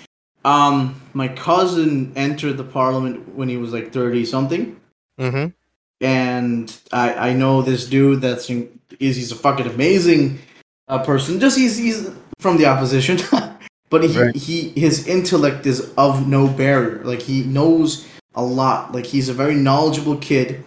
[0.45, 4.79] um my cousin entered the parliament when he was like thirty something,
[5.19, 5.47] Mm-hmm.
[6.01, 10.39] And I I know this dude that's in, is he's a fucking amazing
[10.87, 11.39] uh, person.
[11.39, 13.17] Just he's he's from the opposition,
[13.89, 14.35] but he Right.
[14.35, 17.03] he his intellect is of no barrier.
[17.03, 18.93] Like he knows a lot.
[18.93, 20.63] Like he's a very knowledgeable kid.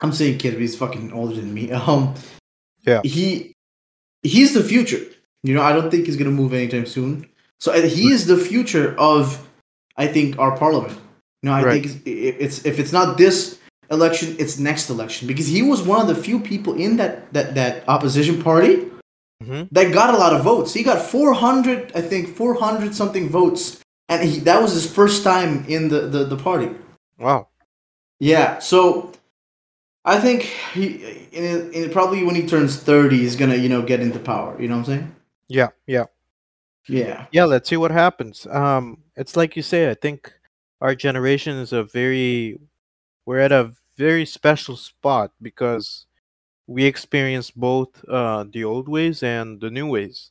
[0.00, 1.70] I'm saying kid, but he's fucking older than me.
[1.88, 2.14] Um,
[2.86, 3.00] Yeah.
[3.02, 3.52] He
[4.22, 5.02] he's the future.
[5.42, 7.26] You know, I don't think he's gonna move anytime soon.
[7.60, 9.48] So uh, he is the future of,
[9.96, 10.92] I think, our parliament.
[11.42, 11.82] You know, I Right.
[11.82, 13.58] think it's, it's if it's not this
[13.90, 17.54] election, it's next election because he was one of the few people in that that
[17.54, 18.90] that opposition party
[19.42, 19.68] Mhm.
[19.70, 20.72] that got a lot of votes.
[20.72, 25.64] He got 400, I think, 400 something votes, and he, that was his first time
[25.68, 26.70] in the the, the party.
[27.18, 27.48] Wow.
[28.18, 29.12] Yeah, so
[30.06, 34.00] I think he in, in probably when he turns 30 he's gonna you know get
[34.00, 34.56] into power.
[34.60, 35.14] You know what I'm saying?
[35.48, 35.68] Yeah.
[35.86, 36.06] Yeah.
[36.88, 37.26] Yeah.
[37.30, 37.44] Yeah.
[37.44, 38.46] Let's see what happens.
[38.46, 39.90] Um, it's like you say.
[39.90, 40.32] I think
[40.80, 42.58] our generation is a very
[43.26, 46.06] we're at a very special spot because
[46.66, 50.30] we experience both uh, the old ways and the new ways.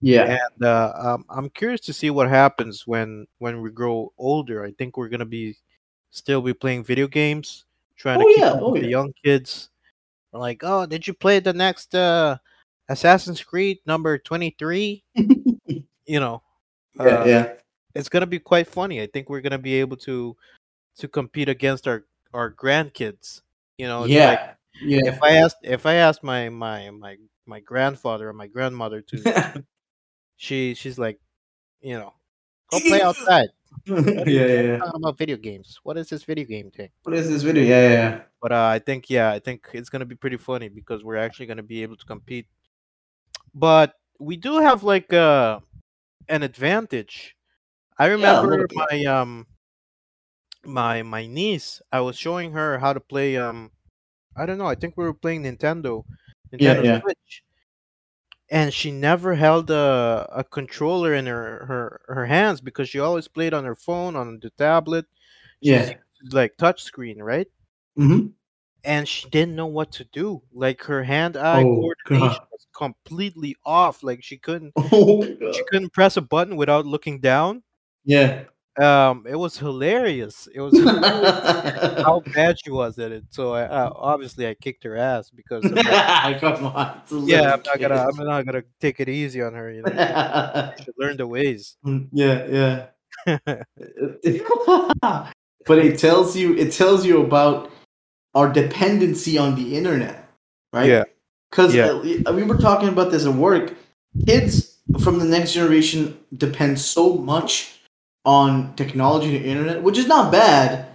[0.00, 0.38] Yeah.
[0.38, 4.62] and uh, um, I'm curious to see what happens when when we grow older.
[4.62, 5.56] I think we're gonna be
[6.10, 7.64] still be playing video games,
[7.96, 9.70] trying to Oh, keep yeah, up oh, with the young kids.
[10.32, 12.36] Like, oh, did you play the next uh,
[12.88, 15.04] Assassin's Creed number twenty three?
[15.14, 16.42] you know,
[16.96, 17.52] yeah, uh, yeah.
[17.94, 19.00] it's gonna be quite funny.
[19.00, 20.36] I think we're gonna be able to
[20.98, 23.40] to compete against our our grandkids.
[23.78, 24.28] You know, yeah.
[24.28, 25.00] like yeah.
[25.06, 27.16] if I asked if I asked my my my
[27.46, 29.64] my grandfather or my grandmother to
[30.36, 31.18] she she's like,
[31.80, 32.12] you know,
[32.70, 33.48] go play outside.
[33.86, 34.90] yeah, yeah, yeah.
[34.94, 35.80] About video games.
[35.82, 36.90] What is this video game thing?
[37.02, 37.64] What is this video?
[37.64, 38.20] Yeah, yeah, yeah.
[38.40, 41.46] But uh, I think yeah, I think it's gonna be pretty funny because we're actually
[41.46, 42.46] gonna be able to compete.
[43.54, 45.60] But we do have like uh
[46.28, 47.36] an advantage.
[47.98, 48.76] I remember bit.
[48.76, 49.46] my um
[50.66, 51.80] my my niece.
[51.92, 53.70] I was showing her how to play um
[54.36, 54.66] I don't know.
[54.66, 56.04] I think we were playing Nintendo,
[56.52, 57.00] Nintendo yeah.
[57.00, 57.42] Switch,
[58.50, 63.28] and she never held a, a controller in her, her her hands because she always
[63.28, 65.06] played on her phone on the tablet.
[65.60, 65.94] Yeah.
[66.32, 67.46] like touch screen, right?
[67.98, 68.28] Mm-hmm.
[68.84, 70.42] And she didn't know what to do.
[70.52, 72.46] Like her hand-eye Oh, coordination God.
[72.52, 74.02] was completely off.
[74.02, 77.62] Like she couldn't Oh, she couldn't press a button without looking down.
[78.04, 78.44] Yeah.
[78.76, 80.48] Um, it was hilarious.
[80.52, 83.24] It was hilarious how bad she was at it.
[83.30, 86.38] So I, uh, obviously I kicked her ass because that.
[86.40, 87.00] Come on.
[87.26, 88.04] yeah, I'm not gonna.
[88.08, 89.70] I'm not gonna take it easy on her.
[89.70, 91.76] You know, she should learn the ways.
[92.12, 92.86] yeah,
[93.26, 93.62] yeah.
[95.66, 97.70] but it tells you it tells you about
[98.34, 100.28] our dependency on the internet,
[100.72, 100.88] right?
[100.88, 101.04] Yeah.
[101.50, 101.92] Because Yeah.
[102.32, 103.74] we were talking about this at work.
[104.26, 107.73] Kids from the next generation depend so much
[108.24, 110.86] on technology and internet, which is not bad.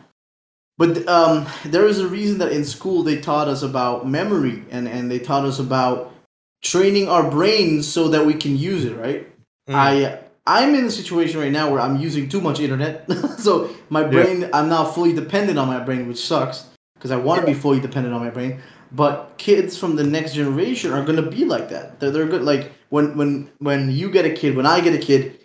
[0.77, 4.87] But um, there is a reason that in school they taught us about memory and,
[4.87, 6.13] and they taught us about
[6.61, 9.27] training our brains so that we can use it, right?
[9.69, 9.75] Mm.
[9.75, 14.03] I I'm in a situation right now where I'm using too much internet, so my
[14.03, 16.65] brain I'm not fully dependent on my brain, which sucks
[16.95, 18.59] because I want to be fully dependent on my brain.
[18.91, 21.99] But kids from the next generation are gonna be like that.
[21.99, 22.43] They're they're good.
[22.43, 25.38] Like when when when you get a kid, when I get a kid,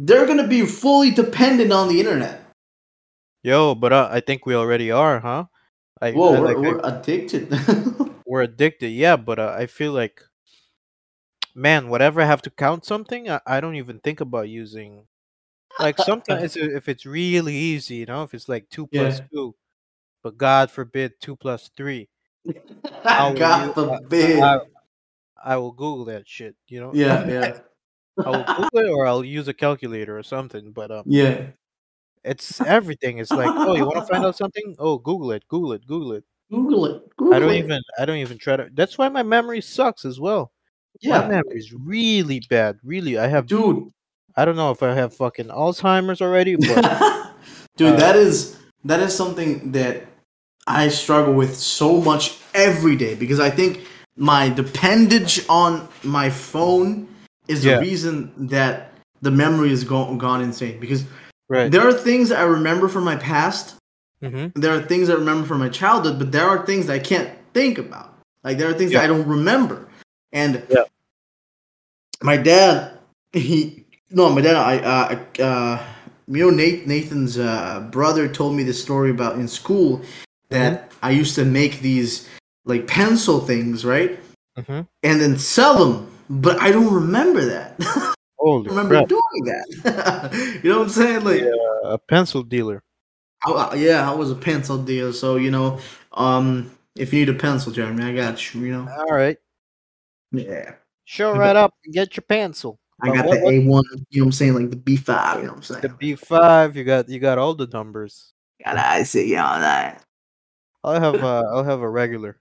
[0.00, 2.42] they're gonna be fully dependent on the internet.
[3.42, 5.44] Yo, but uh, I think we already are, huh?
[6.00, 7.54] I, Whoa, I, we're, like, we're addicted.
[8.26, 9.16] we're addicted, yeah.
[9.16, 10.22] But uh, I feel like,
[11.54, 15.06] man, whatever I have to count something, I, I don't even think about using.
[15.78, 19.26] Like sometimes if it's really easy, you know, if it's like two plus Yeah.
[19.32, 19.54] two,
[20.22, 22.08] but God forbid two plus three,
[23.04, 24.42] God you- forbid.
[24.42, 24.58] I,
[25.42, 26.56] I will Google that shit.
[26.68, 27.58] You know, yeah, yeah,
[28.24, 30.72] I will Google it or I'll use a calculator or something.
[30.72, 31.46] But um, yeah.
[32.24, 33.18] it's everything.
[33.18, 34.76] It's like, oh, you want to find out something?
[34.78, 36.24] Oh, Google it, Google it, Google it.
[36.50, 37.16] Google it.
[37.16, 37.58] Google I don't it.
[37.58, 40.52] even I don't even try to that's why my memory sucks as well.
[41.04, 42.78] My Yeah, memory is really bad.
[42.82, 43.18] Really.
[43.18, 43.90] I have dude.
[44.36, 46.84] I don't know if I have fucking Alzheimer's already, but
[47.76, 50.02] Dude, Uh, that is that is something that
[50.66, 57.08] I struggle with so much every day because I think my dependence on my phone
[57.50, 57.74] is Yeah.
[57.74, 60.78] the reason that the memory is gone gone insane.
[60.80, 61.04] Because
[61.48, 61.70] right.
[61.72, 63.76] there are things I remember from my past,
[64.22, 66.98] hmm there are things I remember from my childhood, but there are things that I
[67.12, 68.08] can't think about.
[68.44, 69.88] Like there are things that I don't remember.
[70.32, 70.84] And Yeah.
[72.22, 72.98] my dad,
[73.32, 75.82] he no, my dad, I uh, uh,
[76.28, 80.02] you know, Nate, Nathan's uh, brother told me this story about in school
[80.50, 82.28] that I used to make these
[82.64, 84.18] like pencil things, right?
[84.58, 84.86] Mhm.
[85.02, 86.06] And then sell them.
[86.30, 87.74] But I don't remember that.
[87.80, 89.08] I Holy remember crap!
[89.08, 90.60] doing that.
[90.62, 91.24] you know what I'm saying?
[91.24, 91.42] Like,
[91.84, 92.84] A pencil dealer.
[93.44, 95.80] I, yeah, I was a pencil dealer, so you know,
[96.12, 98.60] um, if you need a pencil, Jeremy, I got you.
[98.60, 99.38] You know, All right,
[100.30, 102.78] yeah, show right up and get your pencil.
[103.02, 103.82] I got what- the A one.
[104.10, 104.54] You know what I'm saying?
[104.54, 105.38] Like the B five.
[105.38, 105.82] You know what I'm saying?
[105.82, 106.76] the B five.
[106.76, 108.32] You got you got all the numbers.
[108.64, 110.04] Got I see, you know that.
[110.84, 112.38] I'll have uh, I'll have a regular.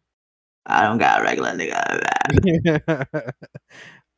[0.65, 3.31] I don't got a regular nigga.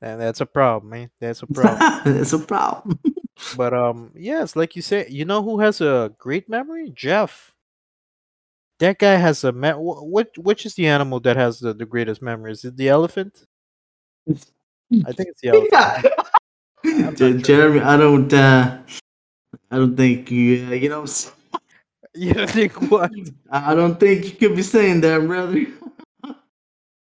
[0.01, 1.11] and that's a problem, man.
[1.19, 2.01] That's a problem.
[2.17, 2.99] it's a problem.
[3.57, 6.91] but um, yes, like you say, you know who has a great memory?
[6.93, 7.53] Jeff.
[8.79, 11.85] That guy has a me- wh- which which is the animal that has the, the
[11.85, 12.51] greatest memory?
[12.51, 13.45] Is it the elephant?
[14.27, 16.15] I think it's the elephant.
[16.83, 17.11] yeah.
[17.11, 18.33] Jer- Jeremy, I don't.
[18.33, 18.79] uh
[19.69, 20.67] I don't think you.
[20.67, 21.05] Uh, you know.
[22.13, 23.11] You think what?
[23.51, 25.65] I don't think you could be saying that, brother.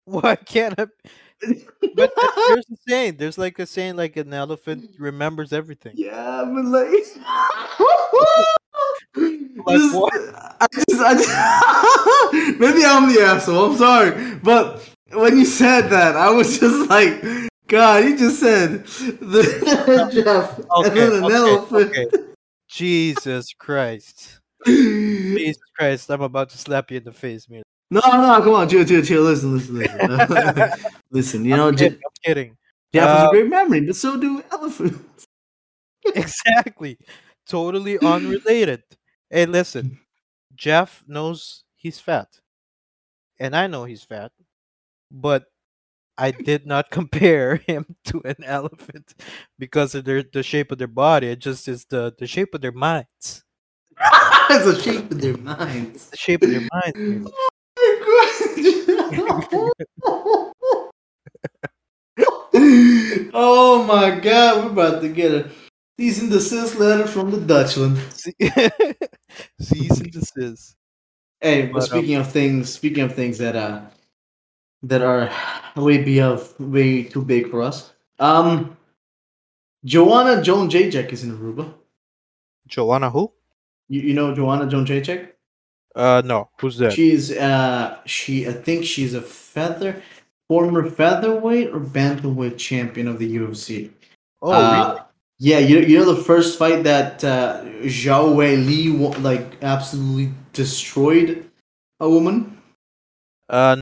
[0.23, 0.87] Why can't I?
[1.97, 2.13] But
[2.49, 3.17] there's a saying.
[3.19, 5.93] There's like a saying, like an elephant remembers everything.
[5.97, 6.89] Yeah, but like,
[9.67, 10.13] Like Just- what?
[10.61, 13.71] I just, I just maybe I'm the asshole.
[13.73, 17.23] I'm sorry, but when you said that, I was just like,
[17.69, 21.91] God, you just said the Jeff and Okay, then an okay, elephant.
[21.91, 22.07] okay.
[22.69, 24.41] Jesus Christ.
[24.67, 27.63] Jesus Christ, I'm about to slap you in the face, man.
[27.91, 29.23] No, no, come on, chill, chill, chill.
[29.23, 30.71] Listen, listen, listen.
[31.11, 31.99] listen, you know, I'm kidding.
[31.99, 32.57] I'm kidding.
[32.93, 35.27] Jeff has Uh, a great memory, but so do elephants.
[36.15, 36.99] exactly.
[37.49, 38.83] Totally unrelated.
[39.31, 39.99] Hey, listen.
[40.55, 42.41] Jeff knows he's fat.
[43.39, 44.33] And I know he's fat.
[45.11, 45.45] But
[46.17, 49.15] I did not compare him to an elephant
[49.59, 51.29] because of their the shape of their body.
[51.29, 53.45] It just is the, the shape of their minds.
[54.51, 56.11] it's a shape of their minds.
[56.11, 57.31] The shape of their minds.
[63.33, 65.51] oh my god, we're about to get a
[65.99, 67.99] cease and desist letter from the Dutchland.
[68.17, 68.35] See-
[69.61, 70.77] Cease and desist.
[71.41, 73.83] Hey, but But, um, speaking of things, speaking of things that uh
[74.83, 75.31] that are
[75.77, 77.93] way be of way too big for us.
[78.19, 78.77] Um,
[79.85, 81.73] Joanna Jędrzejczyk is in Aruba.
[82.69, 83.33] Joanna who?
[83.89, 85.34] You, you know Joanna Jędrzejczyk?
[85.95, 86.51] Uh no.
[86.61, 86.93] Who's that?
[86.93, 90.03] She's uh she I think she's a feather
[90.49, 93.91] former featherweight or bantamweight champion of the UFC.
[94.43, 95.01] oh, Uh, really?
[95.39, 101.51] Yeah, you you know the first fight that uh, Zhang Weili like absolutely destroyed
[102.01, 102.57] a woman.
[103.49, 103.77] Uh,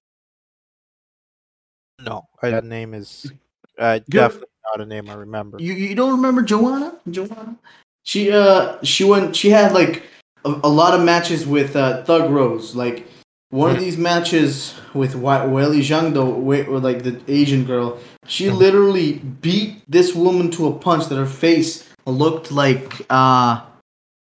[2.01, 3.31] no, that name is
[3.79, 5.59] uh, definitely not a name I remember.
[5.61, 6.97] You you don't remember Joanna?
[7.11, 7.57] Joanna?
[8.03, 10.03] She uh she went she had like
[10.45, 12.75] a, a lot of matches with uh, Thug Rose.
[12.77, 13.07] Like
[13.51, 13.81] one of Mhm.
[13.81, 16.31] these matches with Weili Zhang though,
[16.79, 18.57] like the Asian girl, she Mhm.
[18.57, 23.61] literally beat this woman to a punch that her face looked like uh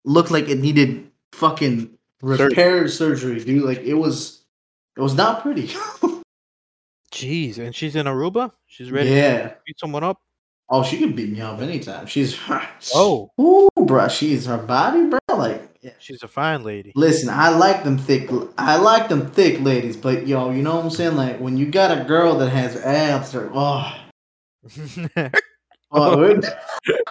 [0.05, 1.91] looked like it needed fucking
[2.23, 3.63] repair surgery, dude.
[3.65, 4.43] Like it was
[4.97, 5.69] it was not pretty.
[7.13, 8.51] Jeez, and she's in Aruba.
[8.67, 9.49] She's ready yeah.
[9.49, 10.19] to beat someone up.
[10.69, 12.07] Oh, she can beat me up anytime.
[12.07, 12.37] She's
[12.95, 15.19] Oh, Ooh, bruh, she's her body, bro.
[15.37, 15.93] Like, yeah.
[15.99, 16.93] she's a fine lady.
[16.97, 18.31] listen, I like them thick.
[18.57, 21.17] I like them thick ladies, but yo, you know what I'm saying?
[21.17, 23.95] Like, when you got a girl that has abs, or oh,
[25.17, 25.31] oh,
[25.93, 26.35] oh.
[26.35, 26.55] that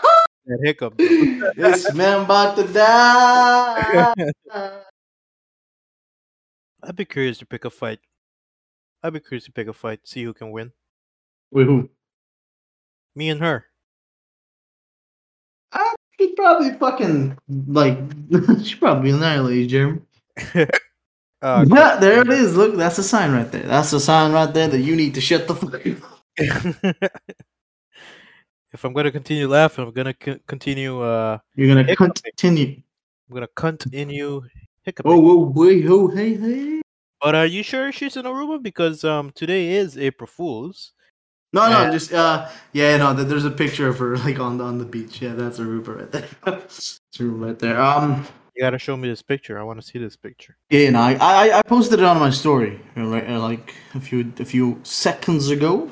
[0.01, 0.97] oh it- hiccup.
[0.97, 4.13] this man about to die.
[6.83, 7.99] I'd be curious to pick a fight.
[9.03, 10.71] I'd be curious to pick a fight, see who can win.
[11.51, 11.89] With who?
[13.15, 13.67] Me and her.
[16.35, 17.97] Probably fucking like.
[18.63, 20.01] she probably annihilated Jeremy.
[21.41, 22.55] uh, yeah, there it is.
[22.55, 23.63] Look, that's a sign right there.
[23.63, 25.81] That's a sign right there that you need to shut the fuck up.
[28.73, 31.01] if I'm gonna continue laughing, I'm gonna co- continue.
[31.01, 32.13] Uh, You're gonna Hiccuping.
[32.23, 32.81] continue.
[33.29, 34.41] I'm gonna continue
[34.83, 35.11] hiccuping.
[35.11, 36.81] Oh, whoa, wait, oh, hey, hey.
[37.21, 38.61] But are you sure she's in Aruba?
[38.61, 40.93] Because um, today is April Fools.
[41.53, 43.15] No, no, just uh, yeah, no.
[43.15, 45.21] th- There's a picture of her like on the on the beach.
[45.21, 46.27] Yeah, that's Aruba right there.
[46.65, 47.79] It's Aruba right there.
[47.79, 48.25] Um,
[48.55, 49.59] You gotta show me this picture.
[49.59, 50.57] I want to see this picture.
[50.69, 53.99] yeah, no, I, I I posted it on my story uh, like uh, like a
[53.99, 55.89] few a few seconds ago.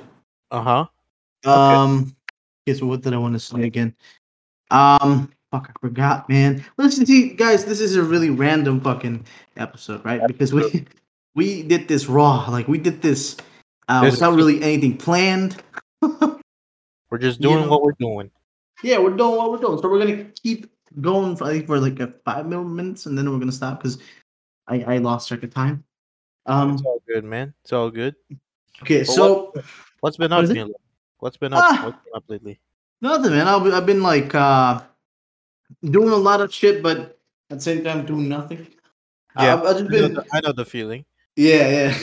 [0.50, 1.50] Uh huh.
[1.50, 2.12] Um, okay.
[2.68, 3.96] guess what did I want to say again?
[4.70, 6.64] Um, fuck, I forgot, man.
[6.78, 9.26] Listen, see, guys, this is a really random fucking
[9.58, 10.22] episode, right?
[10.28, 10.86] Because we
[11.36, 13.38] we did this raw, like we did this
[13.88, 15.62] uh, This- without really anything planned.
[16.02, 18.32] We're just You doing know- what we're doing.
[18.84, 19.78] Yeah, we're doing what we're doing.
[19.82, 20.72] So we're gonna keep
[21.02, 24.00] going for, I think for like a five minutes, and then we're gonna stop because
[24.68, 25.84] I I lost track of time.
[26.46, 26.72] Um.
[26.74, 27.54] It's all good, man.
[27.64, 28.16] It's all good.
[28.82, 29.54] Okay, But so
[30.00, 30.48] What's been up?
[30.48, 30.72] Milo?
[31.20, 31.64] What's been up?
[31.68, 31.82] Ah.
[31.86, 32.60] What's been up lately?
[33.02, 33.48] nothing, man.
[33.48, 34.82] I've, I've been like uh
[35.84, 37.20] doing a lot of shit, but
[37.52, 38.66] at the same time doing nothing.
[39.38, 41.06] Yeah, I've, I've just I know, the, I know the feeling.
[41.36, 41.98] Yeah, yeah.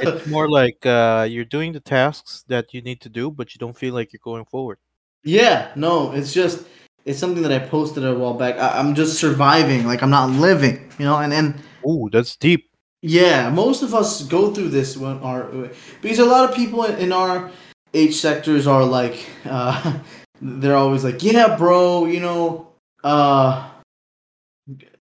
[0.00, 3.58] It's more like uh, you're doing the tasks that you need to do, but you
[3.58, 4.78] don't feel like you're going forward.
[5.24, 6.66] Yeah, no, it's just
[7.04, 8.56] it's something that I posted a while back.
[8.58, 11.16] I, I'm just surviving, like I'm not living, you know.
[11.18, 11.54] And and
[11.86, 12.70] Ooh, that's deep.
[13.02, 15.44] yeah, most of us go through this when our
[16.00, 17.50] because a lot of people in, in our
[17.94, 19.98] age sectors are like, uh,
[20.42, 22.68] they're always like, yeah, bro, you know,
[23.04, 23.68] uh,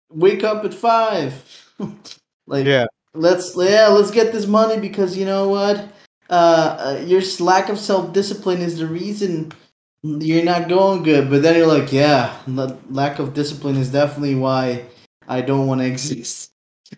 [0.10, 1.34] wake up at five,
[2.48, 2.86] like Yeah.
[3.14, 5.88] Let's yeah let's get this money because you know what
[6.30, 9.52] uh, uh your lack of self-discipline is the reason
[10.04, 14.36] you're not going good but then you're like yeah la- lack of discipline is definitely
[14.36, 14.84] why
[15.28, 16.52] i don't want to exist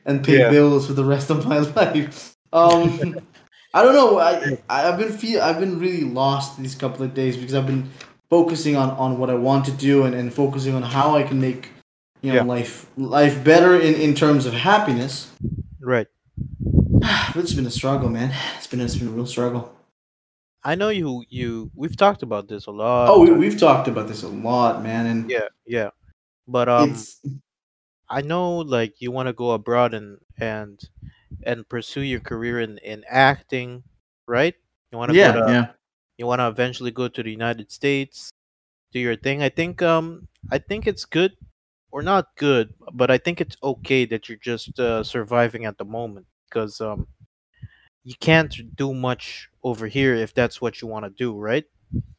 [0.05, 0.49] and pay Yeah.
[0.49, 2.99] bills for the rest of my life um
[3.73, 7.37] i don't know i i've been feel i've been really lost these couple of days
[7.37, 7.89] because i've been
[8.29, 11.39] focusing on on what i want to do and, and focusing on how i can
[11.39, 11.69] make
[12.21, 12.43] you know Yeah.
[12.43, 15.31] life life better in in terms of happiness
[15.81, 16.07] Right.
[17.35, 18.33] it's been a struggle, man.
[18.57, 19.75] It's been it's been a real struggle.
[20.63, 21.23] I know you.
[21.29, 21.71] You.
[21.73, 23.09] We've talked about this a lot.
[23.09, 25.89] Oh, we, we've talked about this a lot, man, and yeah, yeah.
[26.47, 27.21] But um, it's
[28.09, 30.79] I know like you want to go abroad and and
[31.43, 33.83] and pursue your career in in acting,
[34.27, 34.55] right?
[34.91, 35.67] You want to yeah, to, yeah,
[36.17, 38.31] you want to eventually go to the United States,
[38.91, 39.43] do your thing.
[39.43, 41.33] I think um I think it's good
[41.91, 45.85] or not good, but I think it's okay that you're just uh, surviving at the
[45.85, 47.07] moment because um
[48.03, 51.65] you can't do much over here if that's what you want to do, right?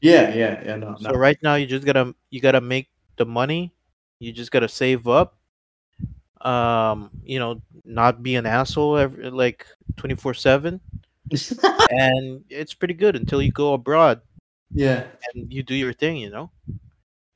[0.00, 0.76] yeah, yeah, yeah.
[0.76, 1.18] No, So no.
[1.18, 3.74] right now you just gotta you gotta make the money.
[4.18, 5.36] You just gotta save up.
[6.40, 9.66] Um, you know, not be an asshole every, like
[9.96, 10.80] twenty four seven,
[11.90, 14.20] and it's pretty good until you go abroad
[14.72, 16.16] yeah, and you do your thing.
[16.16, 16.50] You know,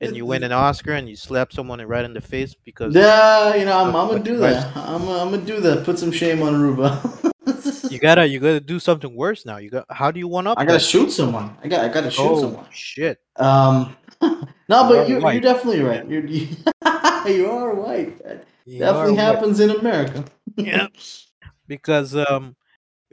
[0.01, 3.55] and you win an Oscar and you slap someone right in the face because yeah.
[3.55, 4.75] You know, I'm, I'm gonna do that.
[4.75, 5.83] I'm, I'm gonna do that.
[5.83, 7.31] Put some shame on Aruba.
[7.91, 9.57] you gotta you gotta do something worse now.
[9.57, 10.57] You got how do you one up?
[10.59, 10.83] I gotta that?
[10.83, 11.55] shoot someone.
[11.63, 12.65] I got I gotta shoot oh someone.
[12.71, 13.19] shit!
[13.37, 16.07] Um, no, You but are you, you're definitely right.
[16.09, 16.47] You're, you,
[17.27, 18.21] you are white.
[18.23, 20.25] That You definitely are happens in America.
[20.57, 20.87] Yeah.
[21.67, 22.55] because um,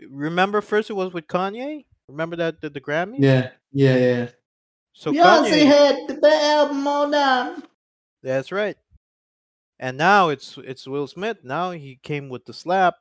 [0.09, 1.85] remember first it was with Kanye.
[2.09, 3.17] Remember that the, the Grammys?
[3.21, 4.29] yeah, yeah, yeah.
[4.93, 7.63] So Beyonce Kanye, had the best album all time.
[8.23, 8.77] that's right.
[9.79, 11.39] And now it's it's Will Smith.
[11.43, 12.95] Now he came with the slap.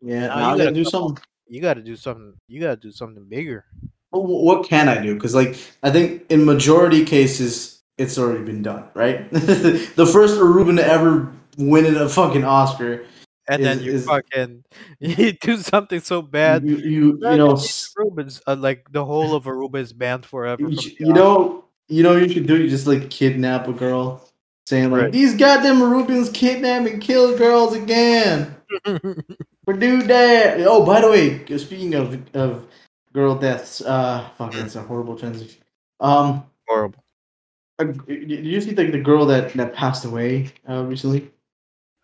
[0.00, 1.24] Yeah, Now now you gotta gotta do come something.
[1.48, 2.34] You got to do something.
[2.48, 3.64] You got to do something bigger.
[4.12, 5.14] Well, what can I do?
[5.14, 9.30] Because like I think in majority cases it's already been done, right?
[9.32, 13.06] the first Aruban to ever win a fucking Oscar.
[13.48, 14.64] And then you is- fucking
[15.00, 16.64] you do something so bad.
[16.64, 20.68] You you, you know Aruba's uh, like the whole of Aruba is banned forever.
[20.68, 22.60] you, you know you know what you should do.
[22.60, 24.28] You just like kidnap a girl,
[24.66, 25.12] saying like Right.
[25.12, 28.56] these goddamn Arubans kidnap and kill girls again.
[28.84, 30.60] For do that.
[30.66, 32.66] Oh, by the way, speaking of of
[33.12, 35.60] girl deaths, uh, fuck, that's a horrible transition.
[36.00, 37.02] Um, Horrible.
[37.78, 41.30] uh, did you see like the girl that that passed away uh, recently?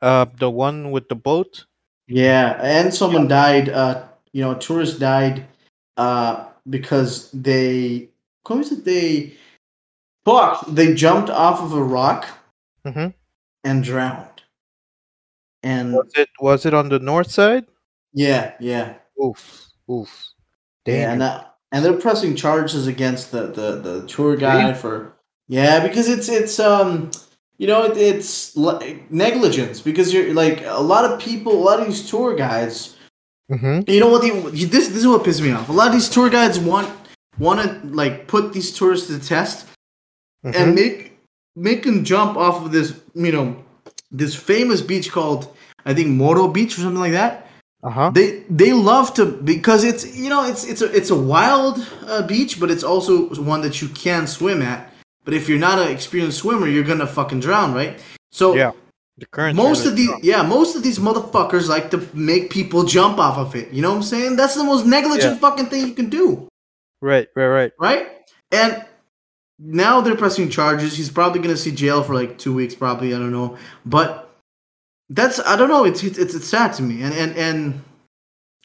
[0.02, 1.64] Uh, the one with the boat.
[2.08, 3.68] Yeah, and someone died.
[3.70, 5.46] Uh, you know, a tourist died.
[5.96, 8.08] Uh, because they,
[8.48, 8.84] how is it?
[8.84, 9.34] They,
[10.24, 12.26] fuck, they jumped off of a rock
[12.86, 13.08] Mm-hmm.
[13.64, 14.42] and drowned.
[15.62, 17.66] And Was it was it on the north side?
[18.12, 20.10] yeah, yeah, Oof, oof.
[20.86, 25.12] yeah, and that, and they're pressing charges against the the the tour guide for
[25.46, 27.10] yeah because it's it's um
[27.62, 31.78] you know it, it's le- negligence because you're like a lot of people a lot
[31.80, 32.78] of these tour guides
[33.52, 33.90] Mm-hmm.
[33.90, 34.22] You know what?
[34.22, 35.68] This this is what pisses me off.
[35.68, 36.90] A lot of these tour guides want
[37.38, 39.66] want to like put these tourists to the test
[40.44, 40.60] Mm-hmm.
[40.60, 41.20] and make
[41.54, 43.64] make them jump off of this you know
[44.10, 45.54] this famous beach called
[45.86, 47.46] I think Moro Beach or something like that.
[47.84, 48.10] Uh huh.
[48.10, 52.26] They they love to because it's you know it's it's a it's a wild uh,
[52.26, 54.91] beach, but it's also one that you can swim at.
[55.24, 58.00] But if you're not an experienced swimmer, you're gonna fucking drown, right?
[58.32, 58.72] So Yeah.
[59.18, 59.56] The current.
[59.56, 63.54] most of these yeah most of these motherfuckers like to make people jump off of
[63.54, 65.38] it you know what i'm saying that's the most negligent Yeah.
[65.38, 66.48] fucking thing you can do
[67.02, 67.72] Right, right, right.
[67.78, 68.08] right
[68.50, 68.82] and
[69.58, 73.18] now they're pressing charges he's probably gonna see jail for like two weeks probably i
[73.18, 74.34] don't know but
[75.10, 77.82] that's i don't know it's it's, it's, it's sad to me and and and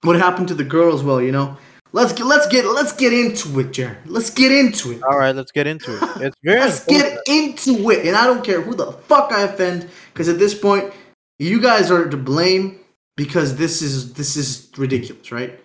[0.03, 1.57] what happened to the girl as well you know
[1.93, 5.35] let's get let's get let's get into it jared let's get into it All right,
[5.35, 6.03] let's get into it.
[6.21, 7.25] It's very Let's important.
[7.25, 8.05] get into it.
[8.05, 10.93] And I don't care who the fuck I offend, because at this point,
[11.39, 12.79] you guys are to blame
[13.15, 15.59] because this is this is ridiculous, right?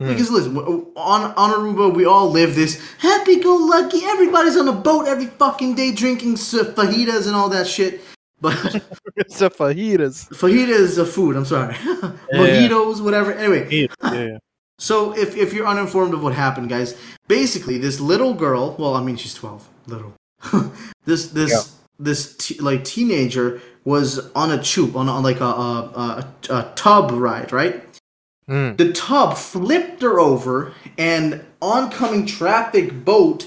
[0.00, 0.08] Hmm.
[0.08, 4.04] Because listen, w- on on Aruba, we all live this happy-go-lucky.
[4.04, 8.00] Everybody's on a boat every fucking day drinking s- fajitas and all that shit.
[8.40, 8.54] But
[9.16, 10.28] it's a fajitas.
[10.30, 11.36] fajita is a food.
[11.36, 11.74] I'm sorry,
[12.32, 13.32] mojitos, whatever.
[13.32, 14.38] Anyway, Yeah.
[14.78, 19.02] So if, if you're uninformed of what happened, guys, basically this little girl, well, I
[19.02, 20.14] mean she's 12, little.
[21.04, 21.62] this this Yeah.
[21.98, 25.80] this t- like teenager was on a tube on, on like a, a,
[26.50, 27.84] a, a tub ride, right?
[28.48, 28.76] Mm.
[28.76, 33.46] The tub flipped her over, and oncoming traffic boat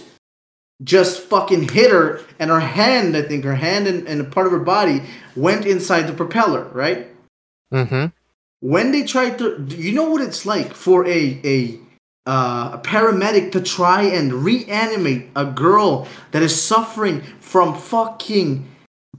[0.84, 4.48] just fucking hit her, and her hand, I think, her hand and, and a part
[4.48, 5.04] of her body
[5.36, 7.08] went inside the propeller, right?
[7.72, 8.08] Mm-hmm.
[8.62, 11.80] When they try to you know what it's like for a a
[12.28, 18.68] uh, a paramedic to try and reanimate a girl that is suffering from fucking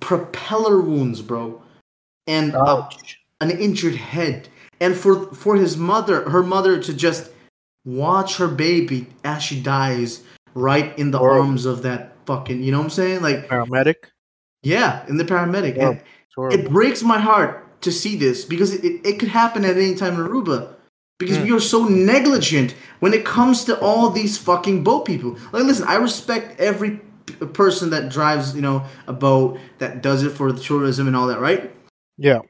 [0.00, 1.60] propeller wounds bro
[2.26, 3.18] and Ouch.
[3.40, 4.48] an injured head
[4.80, 7.30] and for for his mother her mother to just
[7.84, 10.22] watch her baby as she dies
[10.54, 13.96] right in the arms of that fucking you know what i'm saying like Paramedic.
[14.62, 15.88] yeah in the paramedic Yeah.
[15.90, 16.58] And- It's horrible.
[16.60, 19.94] it breaks my heart to see this because it, it, it could happen at any
[19.94, 20.74] time in Aruba.
[21.18, 21.44] Because Hmm.
[21.44, 25.36] we are so negligent when it comes to all these fucking boat people.
[25.52, 30.24] Like, listen, I respect every p- person that drives, you know, a boat that does
[30.24, 31.70] it for the tourism and all that, right?
[32.18, 32.40] yeah.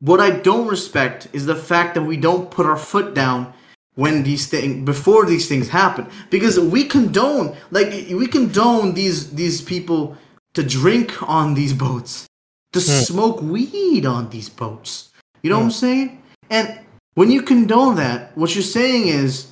[0.00, 3.52] What I don't respect is the fact that we don't put our foot down
[3.96, 9.60] when these things before these things happen because we condone like we condone these these
[9.60, 10.16] people
[10.54, 12.26] to drink on these boats
[12.72, 13.02] to Hmm.
[13.04, 15.10] smoke weed on these boats
[15.42, 16.78] you know what i'm saying and
[17.14, 19.48] when you condone that what you're saying is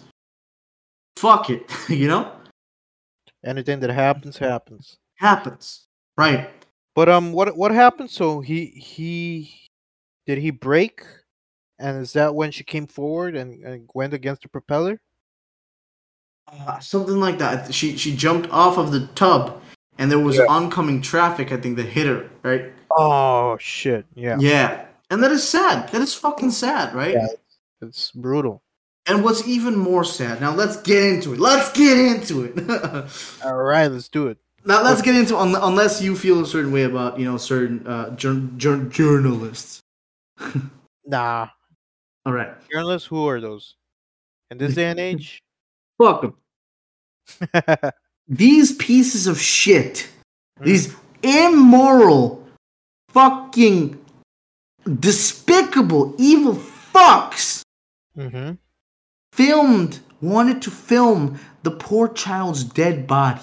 [1.17, 2.33] fuck it you know
[3.45, 4.99] Anything that happens happens.
[5.17, 6.51] happens right
[6.95, 8.11] But um, what what happened?
[8.11, 9.55] So he he
[10.27, 11.03] did he break?
[11.79, 15.01] And is that when she came forward and, and went against the propeller?
[16.51, 19.61] uh, something like that she she jumped off of the tub
[19.99, 20.47] and there was Yeah.
[20.49, 24.07] oncoming traffic i think that hit her right Oh shit!
[24.15, 24.85] Yeah, Yeah.
[25.11, 25.89] And that is sad.
[25.91, 27.15] That is fucking sad, right?
[27.15, 27.27] Yeah.
[27.81, 28.63] it's brutal.
[29.07, 31.41] And what's even more sad, now let's get into it.
[31.41, 32.59] Let's get into it.
[33.45, 34.37] All right, let's do it.
[34.67, 37.87] now let's get into un- unless you feel a certain way about, you know, certain
[37.87, 39.81] uh, jour- jour- journalists.
[41.07, 41.49] Nah,
[42.27, 42.51] All right.
[42.71, 43.09] journalists.
[43.09, 43.77] Who are those?
[44.51, 45.43] In this day and age,
[45.99, 46.35] fuck them.
[48.29, 50.07] These pieces of shit,
[50.61, 52.38] these immoral,
[53.19, 53.99] fucking
[55.01, 57.65] despicable, evil fucks
[58.17, 58.53] mm-hmm.
[59.33, 63.41] filmed, wanted to film the poor child's dead body.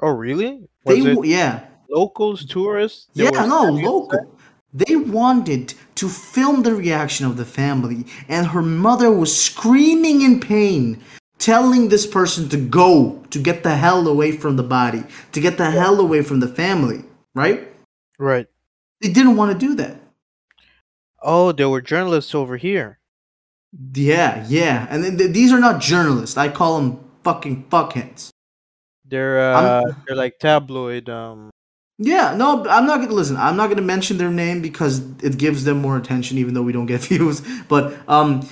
[0.00, 0.60] Oh, really?
[0.84, 3.08] Was They, yeah, locals, tourists?
[3.14, 4.36] Yeah, no, local.
[4.72, 10.38] They wanted to film the reaction of the family, and her mother was screaming in
[10.38, 11.02] pain,
[11.38, 15.58] telling this person to go, to get the hell away from the body, to get
[15.58, 17.02] the hell away from the family,
[17.34, 17.68] right?
[18.20, 18.46] Right.
[19.04, 19.96] They didn't want to do that.
[21.22, 22.98] Oh, there were journalists over here.
[23.92, 24.86] Yeah, yeah.
[24.88, 26.38] And then th- these are not journalists.
[26.38, 28.30] I call them fucking fuckheads.
[29.04, 31.10] They're I'm- uh, they're like tabloid.
[31.10, 31.50] Um,
[31.98, 33.36] Yeah, no, I'm not gonna listen.
[33.36, 36.72] I'm not gonna mention their name because it gives them more attention, even though we
[36.72, 37.42] don't get views.
[37.68, 38.48] But um,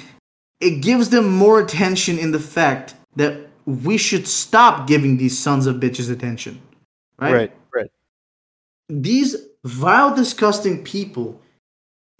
[0.61, 5.67] it gives them more attention in the fact that we should stop giving these sons
[5.67, 6.61] of bitches attention,
[7.19, 7.33] right?
[7.33, 7.91] right, right.
[8.91, 11.41] These vile, disgusting people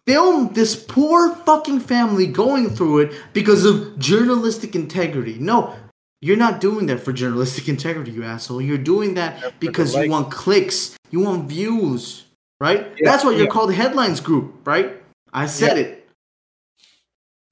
[0.07, 5.39] film this poor fucking family going through it because of journalistic integrity.
[5.39, 5.75] No,
[6.21, 8.63] you're not doing that for journalistic integrity, you asshole.
[8.63, 12.25] You're doing that because you want clicks, you want views,
[12.61, 12.87] right?
[12.99, 13.51] Yeah, That's why you're yeah.
[13.51, 15.03] called headlines group, right?
[15.33, 16.09] I said it.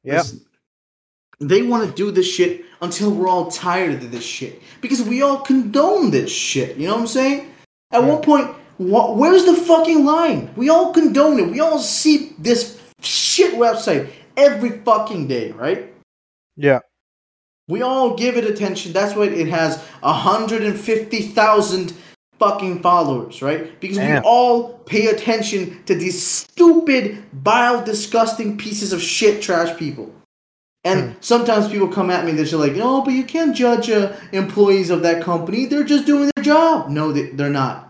[0.02, 0.22] Yeah.
[1.40, 5.22] They want to do this shit until we're all tired of this shit because we
[5.22, 6.76] all condone this shit.
[6.76, 7.50] You know what I'm saying?
[7.90, 10.50] At one point, wh- where's the fucking line?
[10.56, 11.50] We all condone it.
[11.50, 15.92] We all see this shit website every fucking day, right?
[16.56, 16.80] Yeah.
[17.68, 18.92] We all give it attention.
[18.92, 21.92] That's why it has 150,000
[22.38, 23.78] fucking followers, right?
[23.80, 30.12] Because we all pay attention to these stupid, vile, disgusting pieces of shit trash people.
[30.82, 34.14] And sometimes people come at me, they're just like, no, but you can't judge uh,
[34.32, 35.66] employees of that company.
[35.66, 36.88] They're just doing their job.
[36.88, 37.89] No, they, they're not.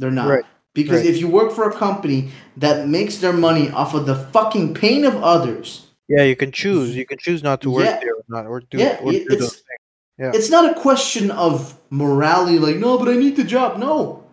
[0.00, 0.28] They're not.
[0.28, 0.44] Right.
[0.74, 1.10] Because Right.
[1.10, 5.04] if you work for a company that makes their money off of the fucking pain
[5.04, 6.96] of others, Yeah, you can choose.
[6.96, 8.00] You can choose not to work Yeah.
[8.02, 9.82] there or not, or do Yeah, or it- do it's- those things.
[10.18, 10.32] Yeah.
[10.34, 13.78] It's not a question of morality, like, no, but I need the job.
[13.78, 14.24] No.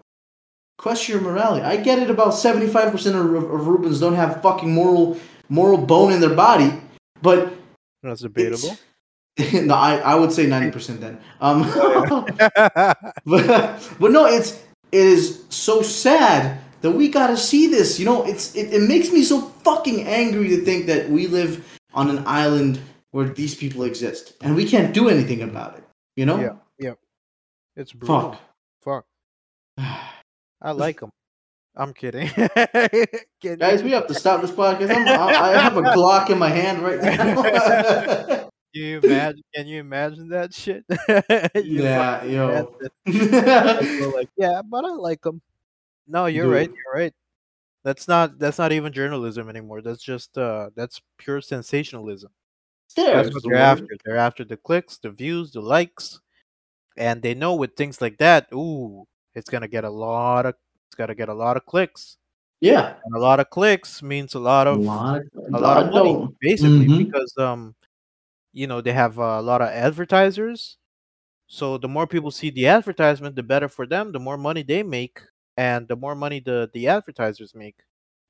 [0.80, 1.64] Question your morality.
[1.64, 5.18] I get it about 75% of, of Arubans don't have fucking moral
[5.50, 6.74] moral bone in their body.
[7.22, 7.54] But
[8.04, 8.76] That's debatable.
[9.70, 11.20] no, I, I would say ninety percent then.
[11.42, 11.62] Um,
[13.26, 14.60] but but no, it's
[14.92, 18.00] it is so sad that we gotta see this.
[18.00, 21.80] You know, it's it, it makes me so fucking angry to think that we live
[21.94, 22.80] on an island
[23.12, 25.84] where these people exist and we can't do anything about it.
[26.16, 26.40] You know?
[26.40, 26.54] Yeah.
[26.78, 26.94] Yeah.
[27.76, 28.38] It's brutal.
[28.84, 29.06] Fuck.
[29.78, 29.78] Fuck.
[30.62, 31.12] I like them.
[31.76, 32.28] I'm kidding.
[33.40, 33.60] Kidding.
[33.60, 34.90] Guys, we have to stop this podcast.
[34.90, 38.44] I'm, I, I have a Glock in my hand right now.
[38.74, 39.44] Can you imagine?
[39.56, 40.84] Can you imagine that shit?
[41.56, 44.12] Yeah, fucking yo.
[44.16, 45.42] like, yeah, but I like them.
[46.08, 46.70] No, you're right.
[46.70, 47.14] You're right.
[47.84, 48.40] That's not.
[48.40, 49.82] That's not even journalism anymore.
[49.82, 50.38] That's just.
[50.38, 52.32] Uh, that's pure sensationalism.
[52.96, 53.88] That's what they're after.
[54.06, 56.20] They're after the clicks, the views, the likes,
[56.98, 58.48] and they know with things like that.
[58.54, 59.06] Ooh,
[59.36, 60.56] it's gonna get a lot of.
[60.88, 62.18] It's gonna get a lot of clicks,
[62.62, 62.96] Yeah.
[63.06, 65.22] and a lot of clicks means a lot A of lot,
[65.54, 67.06] a lot of money, basically, Mhm.
[67.06, 67.76] because um,
[68.58, 70.78] you know, they have a lot of advertisers.
[71.48, 74.12] So the more people see the advertisement, the better for them.
[74.12, 75.22] The more money they make,
[75.58, 77.78] and the more money the the advertisers make,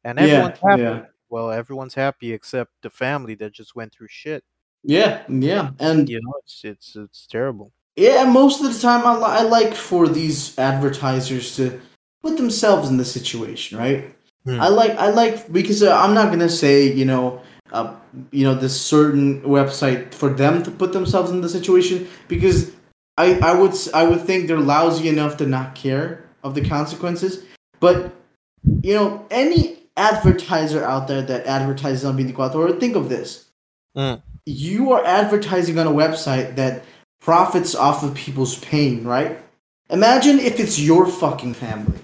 [0.04, 0.82] and Yeah, everyone's happy.
[0.84, 1.06] yeah.
[1.30, 4.44] Well, everyone's happy except the family that just went through shit.
[4.84, 5.72] Yeah, yeah.
[5.80, 7.72] And You know, it's it's it's terrible.
[7.96, 11.82] Yeah, most of the time I, li- I like for these advertisers to
[12.22, 14.14] put themselves in the situation, right?
[14.46, 14.62] Hmm.
[14.62, 17.42] I like I like because uh, I'm not gonna say you know
[17.72, 17.96] uh,
[18.32, 22.72] you know this certain website for them to put themselves in the situation because
[23.18, 27.44] I I would I would think they're lousy enough to not care of the consequences,
[27.80, 28.12] but
[28.82, 33.46] you know any advertiser out there that advertises on 24 think of this
[33.96, 34.22] Mm.
[34.46, 36.84] you are advertising on a website that
[37.20, 39.40] profits off of people's pain, right?
[39.90, 41.98] Imagine if it's your fucking family.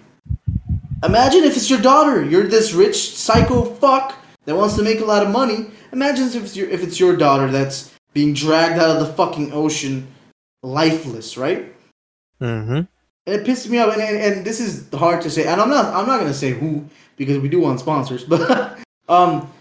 [1.04, 2.24] Imagine if it's your daughter.
[2.24, 5.68] You're this rich psycho fuck that wants to make a lot of money.
[5.92, 9.52] Imagine if it's your if it's your daughter that's being dragged out of the fucking
[9.54, 10.08] ocean,
[10.62, 11.74] lifeless, right?
[12.42, 12.72] Mm-hmm.
[12.76, 12.90] And
[13.26, 13.94] it pisses me off.
[13.94, 15.48] And, and, and this is hard to say.
[15.48, 16.86] And I'm not I'm not gonna say who
[17.16, 18.24] because we do want sponsors.
[18.28, 18.80] But
[19.10, 19.52] um,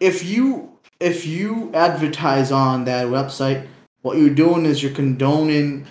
[0.00, 3.66] if you if you advertise on that website,
[4.02, 5.86] what you're doing is you're condoning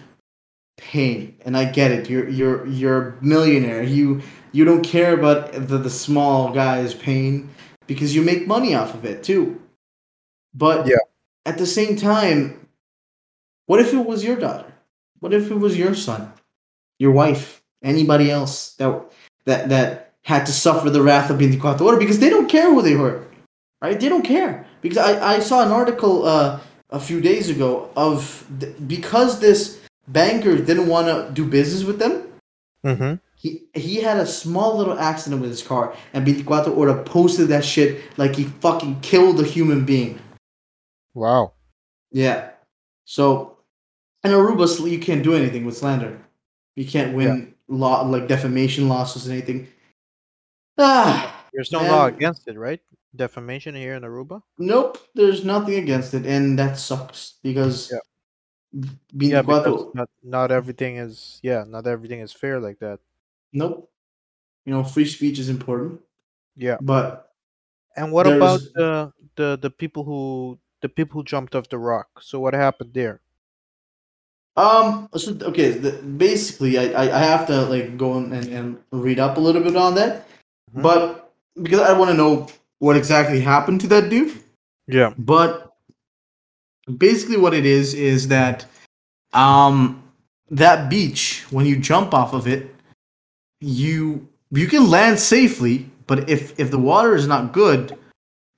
[0.77, 1.35] pain.
[1.45, 2.09] And I get it.
[2.09, 3.83] You're you're you're a millionaire.
[3.83, 7.49] You you don't care about the, the small guy's pain
[7.87, 9.61] because you make money off of it too.
[10.53, 10.97] But Yeah.
[11.45, 12.67] at the same time,
[13.65, 14.71] what if it was your daughter?
[15.19, 16.33] What if it was your son,
[16.99, 19.01] your wife, anybody else that
[19.45, 22.69] that that had to suffer the wrath of being the order because they don't care
[22.73, 23.27] who they hurt,
[23.81, 23.99] right?
[23.99, 28.45] They don't care because I, I saw an article uh, a few days ago of
[28.59, 32.27] th- because this banker didn't want to do business with them.
[32.85, 33.15] Mm-hmm.
[33.41, 37.65] He he had a small little accident with his car, and 24 Hora posted that
[37.65, 40.19] shit like he fucking killed a human being.
[41.15, 41.53] Wow.
[42.11, 42.51] Yeah.
[43.05, 43.57] So,
[44.23, 46.21] in Aruba, sl- you can't do anything with slander.
[46.75, 49.67] You can't win law like defamation lawsuits and anything.
[50.77, 52.79] Ah, There's no law against it, right?
[53.15, 54.41] Defamation here in Aruba.
[54.59, 54.99] nope.
[55.15, 58.05] There's nothing against it, and that sucks because Yeah.
[59.17, 62.99] being Yeah, yeah, because not not everything is yeah, not everything is fair like that.
[63.53, 63.89] Nope.
[64.65, 66.01] You know, free speech is important,
[66.55, 66.77] Yeah.
[66.81, 67.31] but
[67.95, 72.21] And what about the the the people who the people who jumped off the rock?
[72.21, 73.21] So what happened there?
[74.55, 75.09] Um.
[75.15, 75.71] So okay.
[75.71, 79.63] The, basically, I, I I have to like go and, and, read up a little
[79.63, 80.27] bit on that,
[80.75, 80.83] Mhm.
[80.83, 82.47] but because I want to know
[82.79, 84.37] what exactly happened to that dude.
[84.87, 85.13] Yeah.
[85.17, 85.71] But
[86.97, 88.65] basically, what it is is that
[89.33, 90.03] um
[90.49, 92.70] that beach when you jump off of it,
[93.61, 97.97] you you can land safely, but if if the water is not good,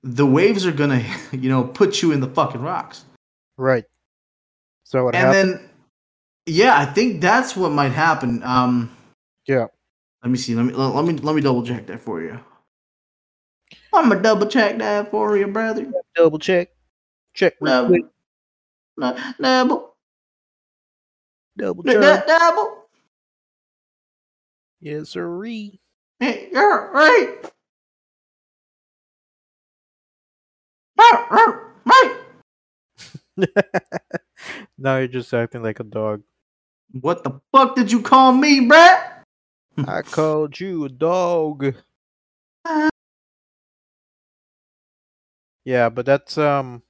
[0.01, 3.05] the waves are gonna you know put you in the fucking rocks.
[3.57, 3.85] Right.
[4.83, 5.59] So what and happened?
[5.59, 5.69] then
[6.45, 8.91] yeah i think that's what might happen um
[9.47, 9.67] Yeah.
[10.21, 12.39] let me see let me let me let me double check that for you
[13.93, 16.69] i'm gonna double check that for you brother Double check.
[17.33, 17.97] Check double
[19.41, 19.95] double
[21.57, 22.82] Double no, double
[24.83, 25.79] Yes, sirree.
[26.19, 27.39] hey you're right
[34.77, 36.21] now you're just acting like a dog.
[36.99, 39.23] what the fuck did you call me bruh
[39.87, 41.75] I called you a dog.
[45.65, 46.83] Yeah, but that's um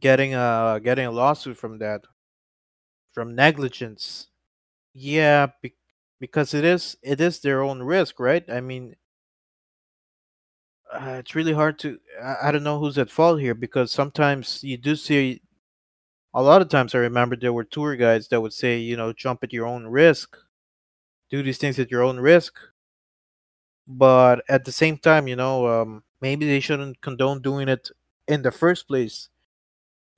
[0.00, 2.02] getting a getting a lawsuit from that
[3.12, 4.26] from negligence.
[4.92, 5.76] Yeah, be-
[6.20, 8.44] because it is it is their own risk, right?
[8.50, 8.96] I mean,
[10.92, 11.98] uh, it's really hard to.
[12.22, 15.42] I, I don't know who's at fault here because sometimes you do see.
[16.34, 19.12] A lot of times, I remember there were tour guides that would say, you know,
[19.12, 20.36] jump at your own risk,
[21.30, 22.58] do these things at your own risk.
[23.88, 27.90] But at the same time, you know, um, maybe they shouldn't condone doing it
[28.28, 29.28] in the first place.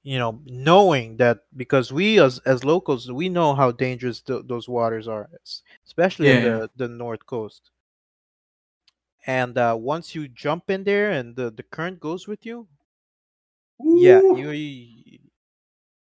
[0.08, 4.66] You know, knowing that because we as as locals, we know how dangerous th- those
[4.66, 6.40] waters are, es- especially Yeah.
[6.40, 7.70] the the north coast.
[9.26, 12.68] And uh, once you jump in there and the, the current goes with you,
[13.84, 15.18] yeah, you, you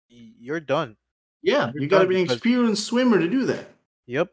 [0.10, 0.96] you're done.
[1.42, 3.66] yeah, you're you got to be an experienced swimmer to do that.
[4.06, 4.30] Yep.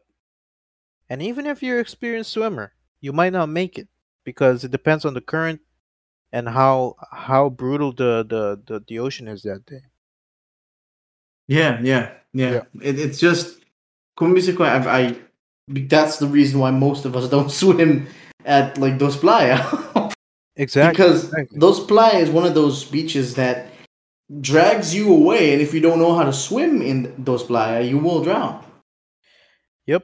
[1.09, 3.87] And even if you're an experienced swimmer, you might not make it
[4.23, 5.61] because it depends on the current
[6.31, 9.81] and how how brutal the the the, the ocean is that day.
[11.47, 12.51] Yeah, yeah, yeah.
[12.51, 12.61] Yeah.
[12.81, 13.59] It, it's just,
[14.17, 15.15] como I, I,
[15.67, 18.07] that's the reason why most of us don't swim
[18.45, 19.63] at like those playa.
[20.57, 20.93] Exactly.
[20.93, 21.59] because exactly.
[21.59, 23.67] those playa is one of those beaches that
[24.39, 27.97] drags you away, and if you don't know how to swim in those playa, you
[27.97, 28.63] will drown.
[29.85, 30.03] Yep.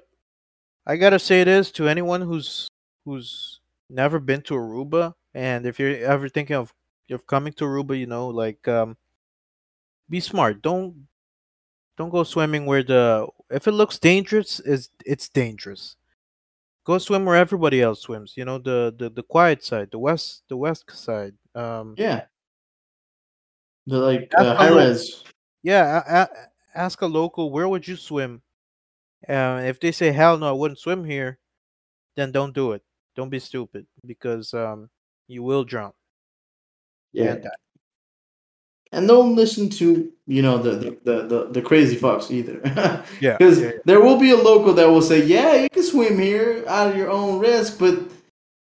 [0.85, 2.67] I gotta say this to anyone who's
[3.05, 6.73] who's never been to Aruba, and if you're ever thinking of
[7.09, 8.95] of coming to Aruba, you know, like um,
[10.09, 10.61] be smart.
[10.61, 11.07] Don't
[11.97, 15.95] don't go swimming where the if it looks dangerous, is it's dangerous.
[16.83, 18.33] Go swim where everybody else swims.
[18.35, 21.33] You know, the the the quiet side, the west the west side.
[21.53, 22.25] Um, Yeah.
[23.87, 25.23] The like uh, high res.
[25.63, 26.01] yeah.
[26.07, 26.47] A- a-
[26.79, 28.41] ask a local where would you swim.
[29.27, 31.37] Uh, if they say hell no, I wouldn't swim here,
[32.15, 32.81] then don't do it.
[33.15, 34.89] Don't be stupid because um
[35.27, 35.93] you will drown.
[37.13, 37.33] Yeah.
[37.33, 37.47] And,
[38.93, 42.59] And don't listen to you know the the the, the, the crazy fucks either.
[43.21, 43.79] Yeah, Because yeah, yeah.
[43.85, 46.97] there will be a local that will say, "Yeah, you can swim here out of
[46.97, 47.95] your own risk," but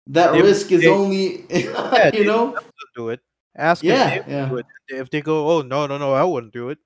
[0.09, 2.59] that They- risk is they- only, they- you know.
[2.97, 3.21] Don't it.
[3.55, 4.49] Ask Yeah, if they yeah.
[4.49, 4.67] do it.
[4.89, 6.79] If they go, oh no no no, I wouldn't do it.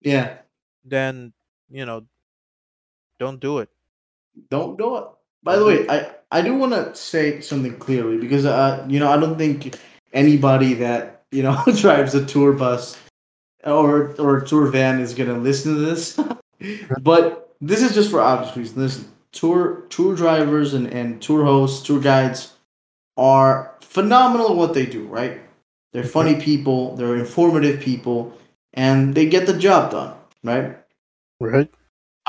[0.00, 0.38] Yeah,
[0.84, 1.32] Then
[1.68, 2.06] you know,
[3.20, 3.68] don't do it.
[4.50, 5.04] don't do it.
[5.42, 9.10] By the way, I I do want to say something clearly because uh you know
[9.10, 9.76] I don't think
[10.12, 12.98] anybody that you know drives a tour bus
[13.64, 16.18] or or a tour van is gonna listen to this,
[17.00, 18.76] but this is just for obvious reasons.
[18.76, 22.54] Listen, tour tour drivers and and tour hosts, tour guides
[23.16, 25.06] are phenomenal at what they do.
[25.06, 25.40] Right?
[25.92, 26.96] They're funny people.
[26.96, 28.36] They're informative people,
[28.74, 30.14] and they get the job done.
[30.44, 30.76] Right?
[31.40, 31.70] Right.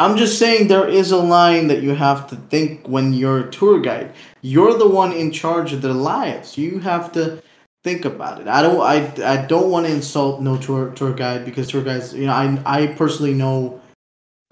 [0.01, 3.51] I'm just saying there is a line that you have to think when you're a
[3.51, 4.13] tour guide.
[4.41, 6.57] You're the one in charge of their lives.
[6.57, 7.41] You have to
[7.83, 8.47] think about it.
[8.47, 8.97] I don't I,
[9.33, 12.45] I don't want to insult no tour tour guide because tour guides, you know, I
[12.65, 13.81] I personally know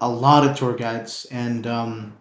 [0.00, 2.14] a lot of tour guides and um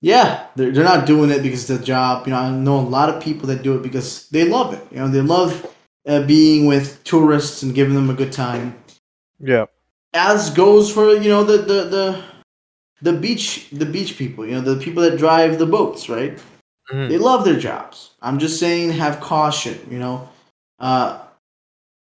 [0.00, 2.26] yeah, they're, they're not doing it because it's a job.
[2.26, 4.84] You know, I know a lot of people that do it because they love it.
[4.90, 5.52] You know, they love
[6.08, 8.76] uh, being with tourists and giving them a good time
[9.40, 9.66] Yeah.
[10.14, 12.24] as goes for you know the the the
[13.02, 16.38] the beach the beach people you know the people that drive the boats right
[16.90, 17.08] Mhm.
[17.08, 20.28] they love their jobs i'm just saying have caution you know
[20.80, 21.20] uh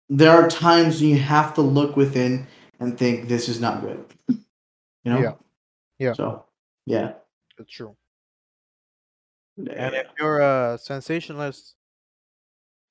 [0.09, 2.47] there are times when you have to look within
[2.79, 4.03] and think this is not good
[5.03, 5.33] you know Yeah.
[5.99, 6.13] Yeah.
[6.13, 6.45] so
[6.85, 7.13] yeah
[7.57, 7.95] That's true.
[9.57, 9.73] yeah.
[9.85, 11.75] And if you're a sensationalist,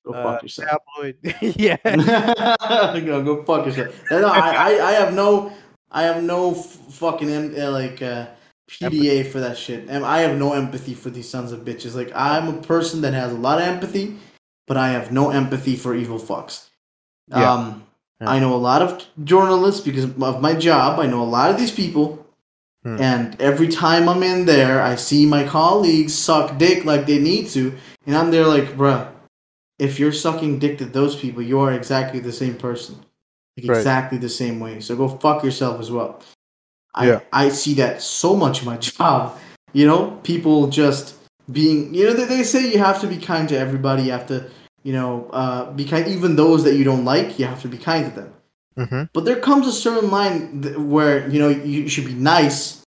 [0.05, 1.17] go uh, yourself tabloid,
[1.59, 1.77] yeah,
[3.05, 3.91] go, go fuck yourself.
[4.09, 5.51] No, I, I, I have no,
[5.91, 8.27] I have no f- fucking em- uh, like uh,
[8.69, 9.87] PDA for that shit.
[9.89, 11.95] And I have no empathy for these sons of bitches.
[11.95, 14.17] Like I'm a person that has a lot of empathy,
[14.67, 16.69] but I have no empathy for evil fucks.
[17.27, 17.51] Yeah.
[17.51, 17.83] Um,
[18.21, 18.29] Yeah.
[18.29, 20.99] I know a lot of journalists because of my job.
[20.99, 22.25] I know a lot of these people.
[22.83, 22.97] Hmm.
[23.01, 27.47] And every time I'm in there, I see my colleagues suck dick like they need
[27.49, 27.73] to,
[28.07, 29.07] and I'm there like, bruh,
[29.77, 32.95] if you're sucking dick to those people, you are exactly the same person,
[33.57, 33.77] like Right.
[33.77, 34.79] exactly the same way.
[34.79, 36.21] So go fuck yourself as well.
[36.95, 37.19] I Yeah.
[37.33, 39.37] I see that so much in my job.
[39.73, 41.15] You know, people just
[41.51, 44.03] being, you know, they, they say you have to be kind to everybody.
[44.03, 44.49] You have to,
[44.83, 46.07] you know, uh, be kind.
[46.07, 48.33] Even those that you don't like, you have to be kind to them.
[48.77, 49.03] mm-hmm.
[49.13, 52.83] But there comes a certain line th- where you know you should be nice,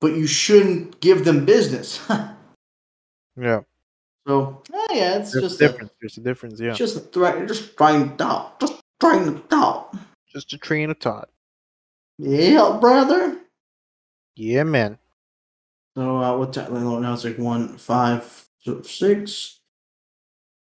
[0.00, 2.00] but you shouldn't give them business.
[3.36, 3.60] yeah.
[4.26, 5.92] so eh, yeah, it's There's just a a, difference.
[6.00, 6.60] There's a difference.
[6.60, 6.72] Yeah.
[6.74, 7.38] just a threat.
[7.38, 8.60] You're just trying to talk.
[8.60, 9.94] Just trying to talk.
[10.32, 11.28] Just a train of thought.
[12.18, 13.38] Yeah, brother.
[14.36, 14.98] Yeah, man.
[15.96, 16.74] So uh, what time?
[16.74, 18.46] no, Now it's like one five
[18.82, 19.60] six.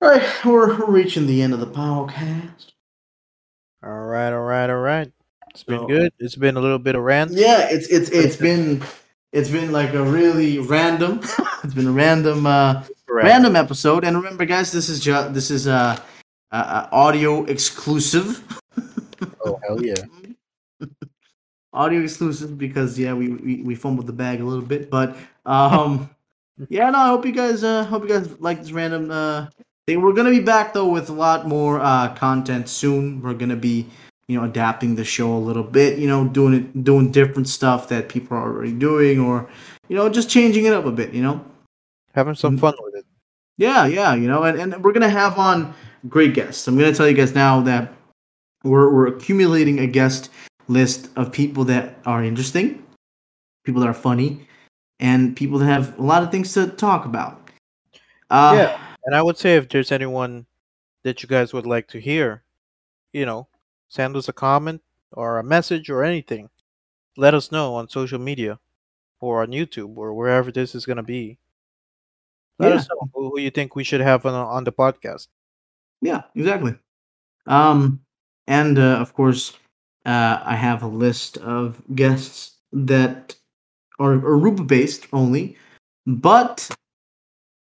[0.01, 2.71] All right, we're, reaching the end of the podcast.
[3.83, 5.11] All right, all right, all right.
[5.51, 6.13] It's been So- good.
[6.19, 7.31] It's been a little bit of rant.
[7.31, 8.83] Yeah, it's it's it's been
[9.31, 11.21] it's been like a really random.
[11.63, 14.03] it's been a random uh random episode.
[14.03, 15.99] And remember, guys, this is ju- this is uh,
[16.53, 18.41] uh, uh audio exclusive.
[19.45, 19.95] Oh hell yeah!
[21.73, 26.09] audio exclusive because yeah, we, we we fumbled the bag a little bit, but um,
[26.69, 29.47] yeah, no, I hope you guys uh hope you guys like this random uh
[29.87, 30.01] thing.
[30.01, 33.21] We're gonna be back though with a lot more uh content soon.
[33.21, 33.87] We're gonna be
[34.27, 37.89] you know adapting the show a little bit, you know, doing it doing different stuff
[37.89, 39.49] that people are already doing, or
[39.89, 41.43] you know, just changing it up a bit, you know.
[42.13, 42.61] Having some Mm.
[42.61, 43.05] fun with it.
[43.57, 45.73] Yeah, yeah, you know, and, and we're gonna have on
[46.09, 46.67] great guests.
[46.67, 47.93] I'm gonna tell you guys now that
[48.63, 50.29] we're we're accumulating a guest
[50.67, 52.83] list of people that are interesting,
[53.63, 54.47] people that are funny,
[54.99, 57.49] and people that have a lot of things to talk about.
[58.29, 58.79] Uh, Yeah.
[59.05, 60.45] And I would say if there's anyone
[61.03, 62.43] that you guys would like to hear,
[63.11, 63.49] you know,
[63.89, 64.81] send us a comment
[65.11, 66.49] or a message or anything.
[67.17, 68.59] Let us know on social media
[69.19, 71.37] or on YouTube or wherever this is gonna be.
[72.59, 72.75] Let Yeah.
[72.77, 75.27] us know who, who you think we should have on on the podcast.
[76.03, 76.75] Yeah, exactly.
[77.47, 78.01] Um,
[78.45, 79.53] and uh, of course,
[80.05, 83.35] uh, I have a list of guests that
[83.99, 85.55] are Aruba based only,
[86.05, 86.69] but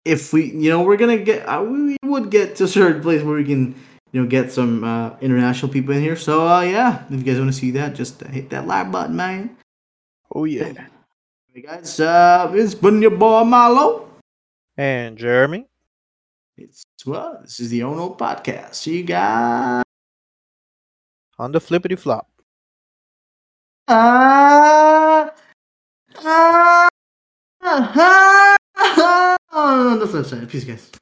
[0.04, 3.24] if we, you know, we're gonna get, uh, we would get to a certain place
[3.24, 3.74] where we can,
[4.12, 6.16] you know, get some uh, international people in here.
[6.16, 9.16] So, uh, yeah, if you guys want to see that, just hit that like button,
[9.16, 9.56] man.
[10.32, 10.86] Oh yeah.
[11.52, 14.08] Hey guys, uh, it's been your boy Milo.
[14.76, 15.66] And Jeremy.
[16.56, 18.74] It's well, this is the Ono podcast.
[18.74, 19.84] See you guys.
[21.38, 22.26] on the flippity flop.
[23.86, 25.30] Ah,
[26.24, 26.88] ah,
[27.62, 30.48] ah, ah, on the flip side.
[30.48, 30.98] Peace, guys.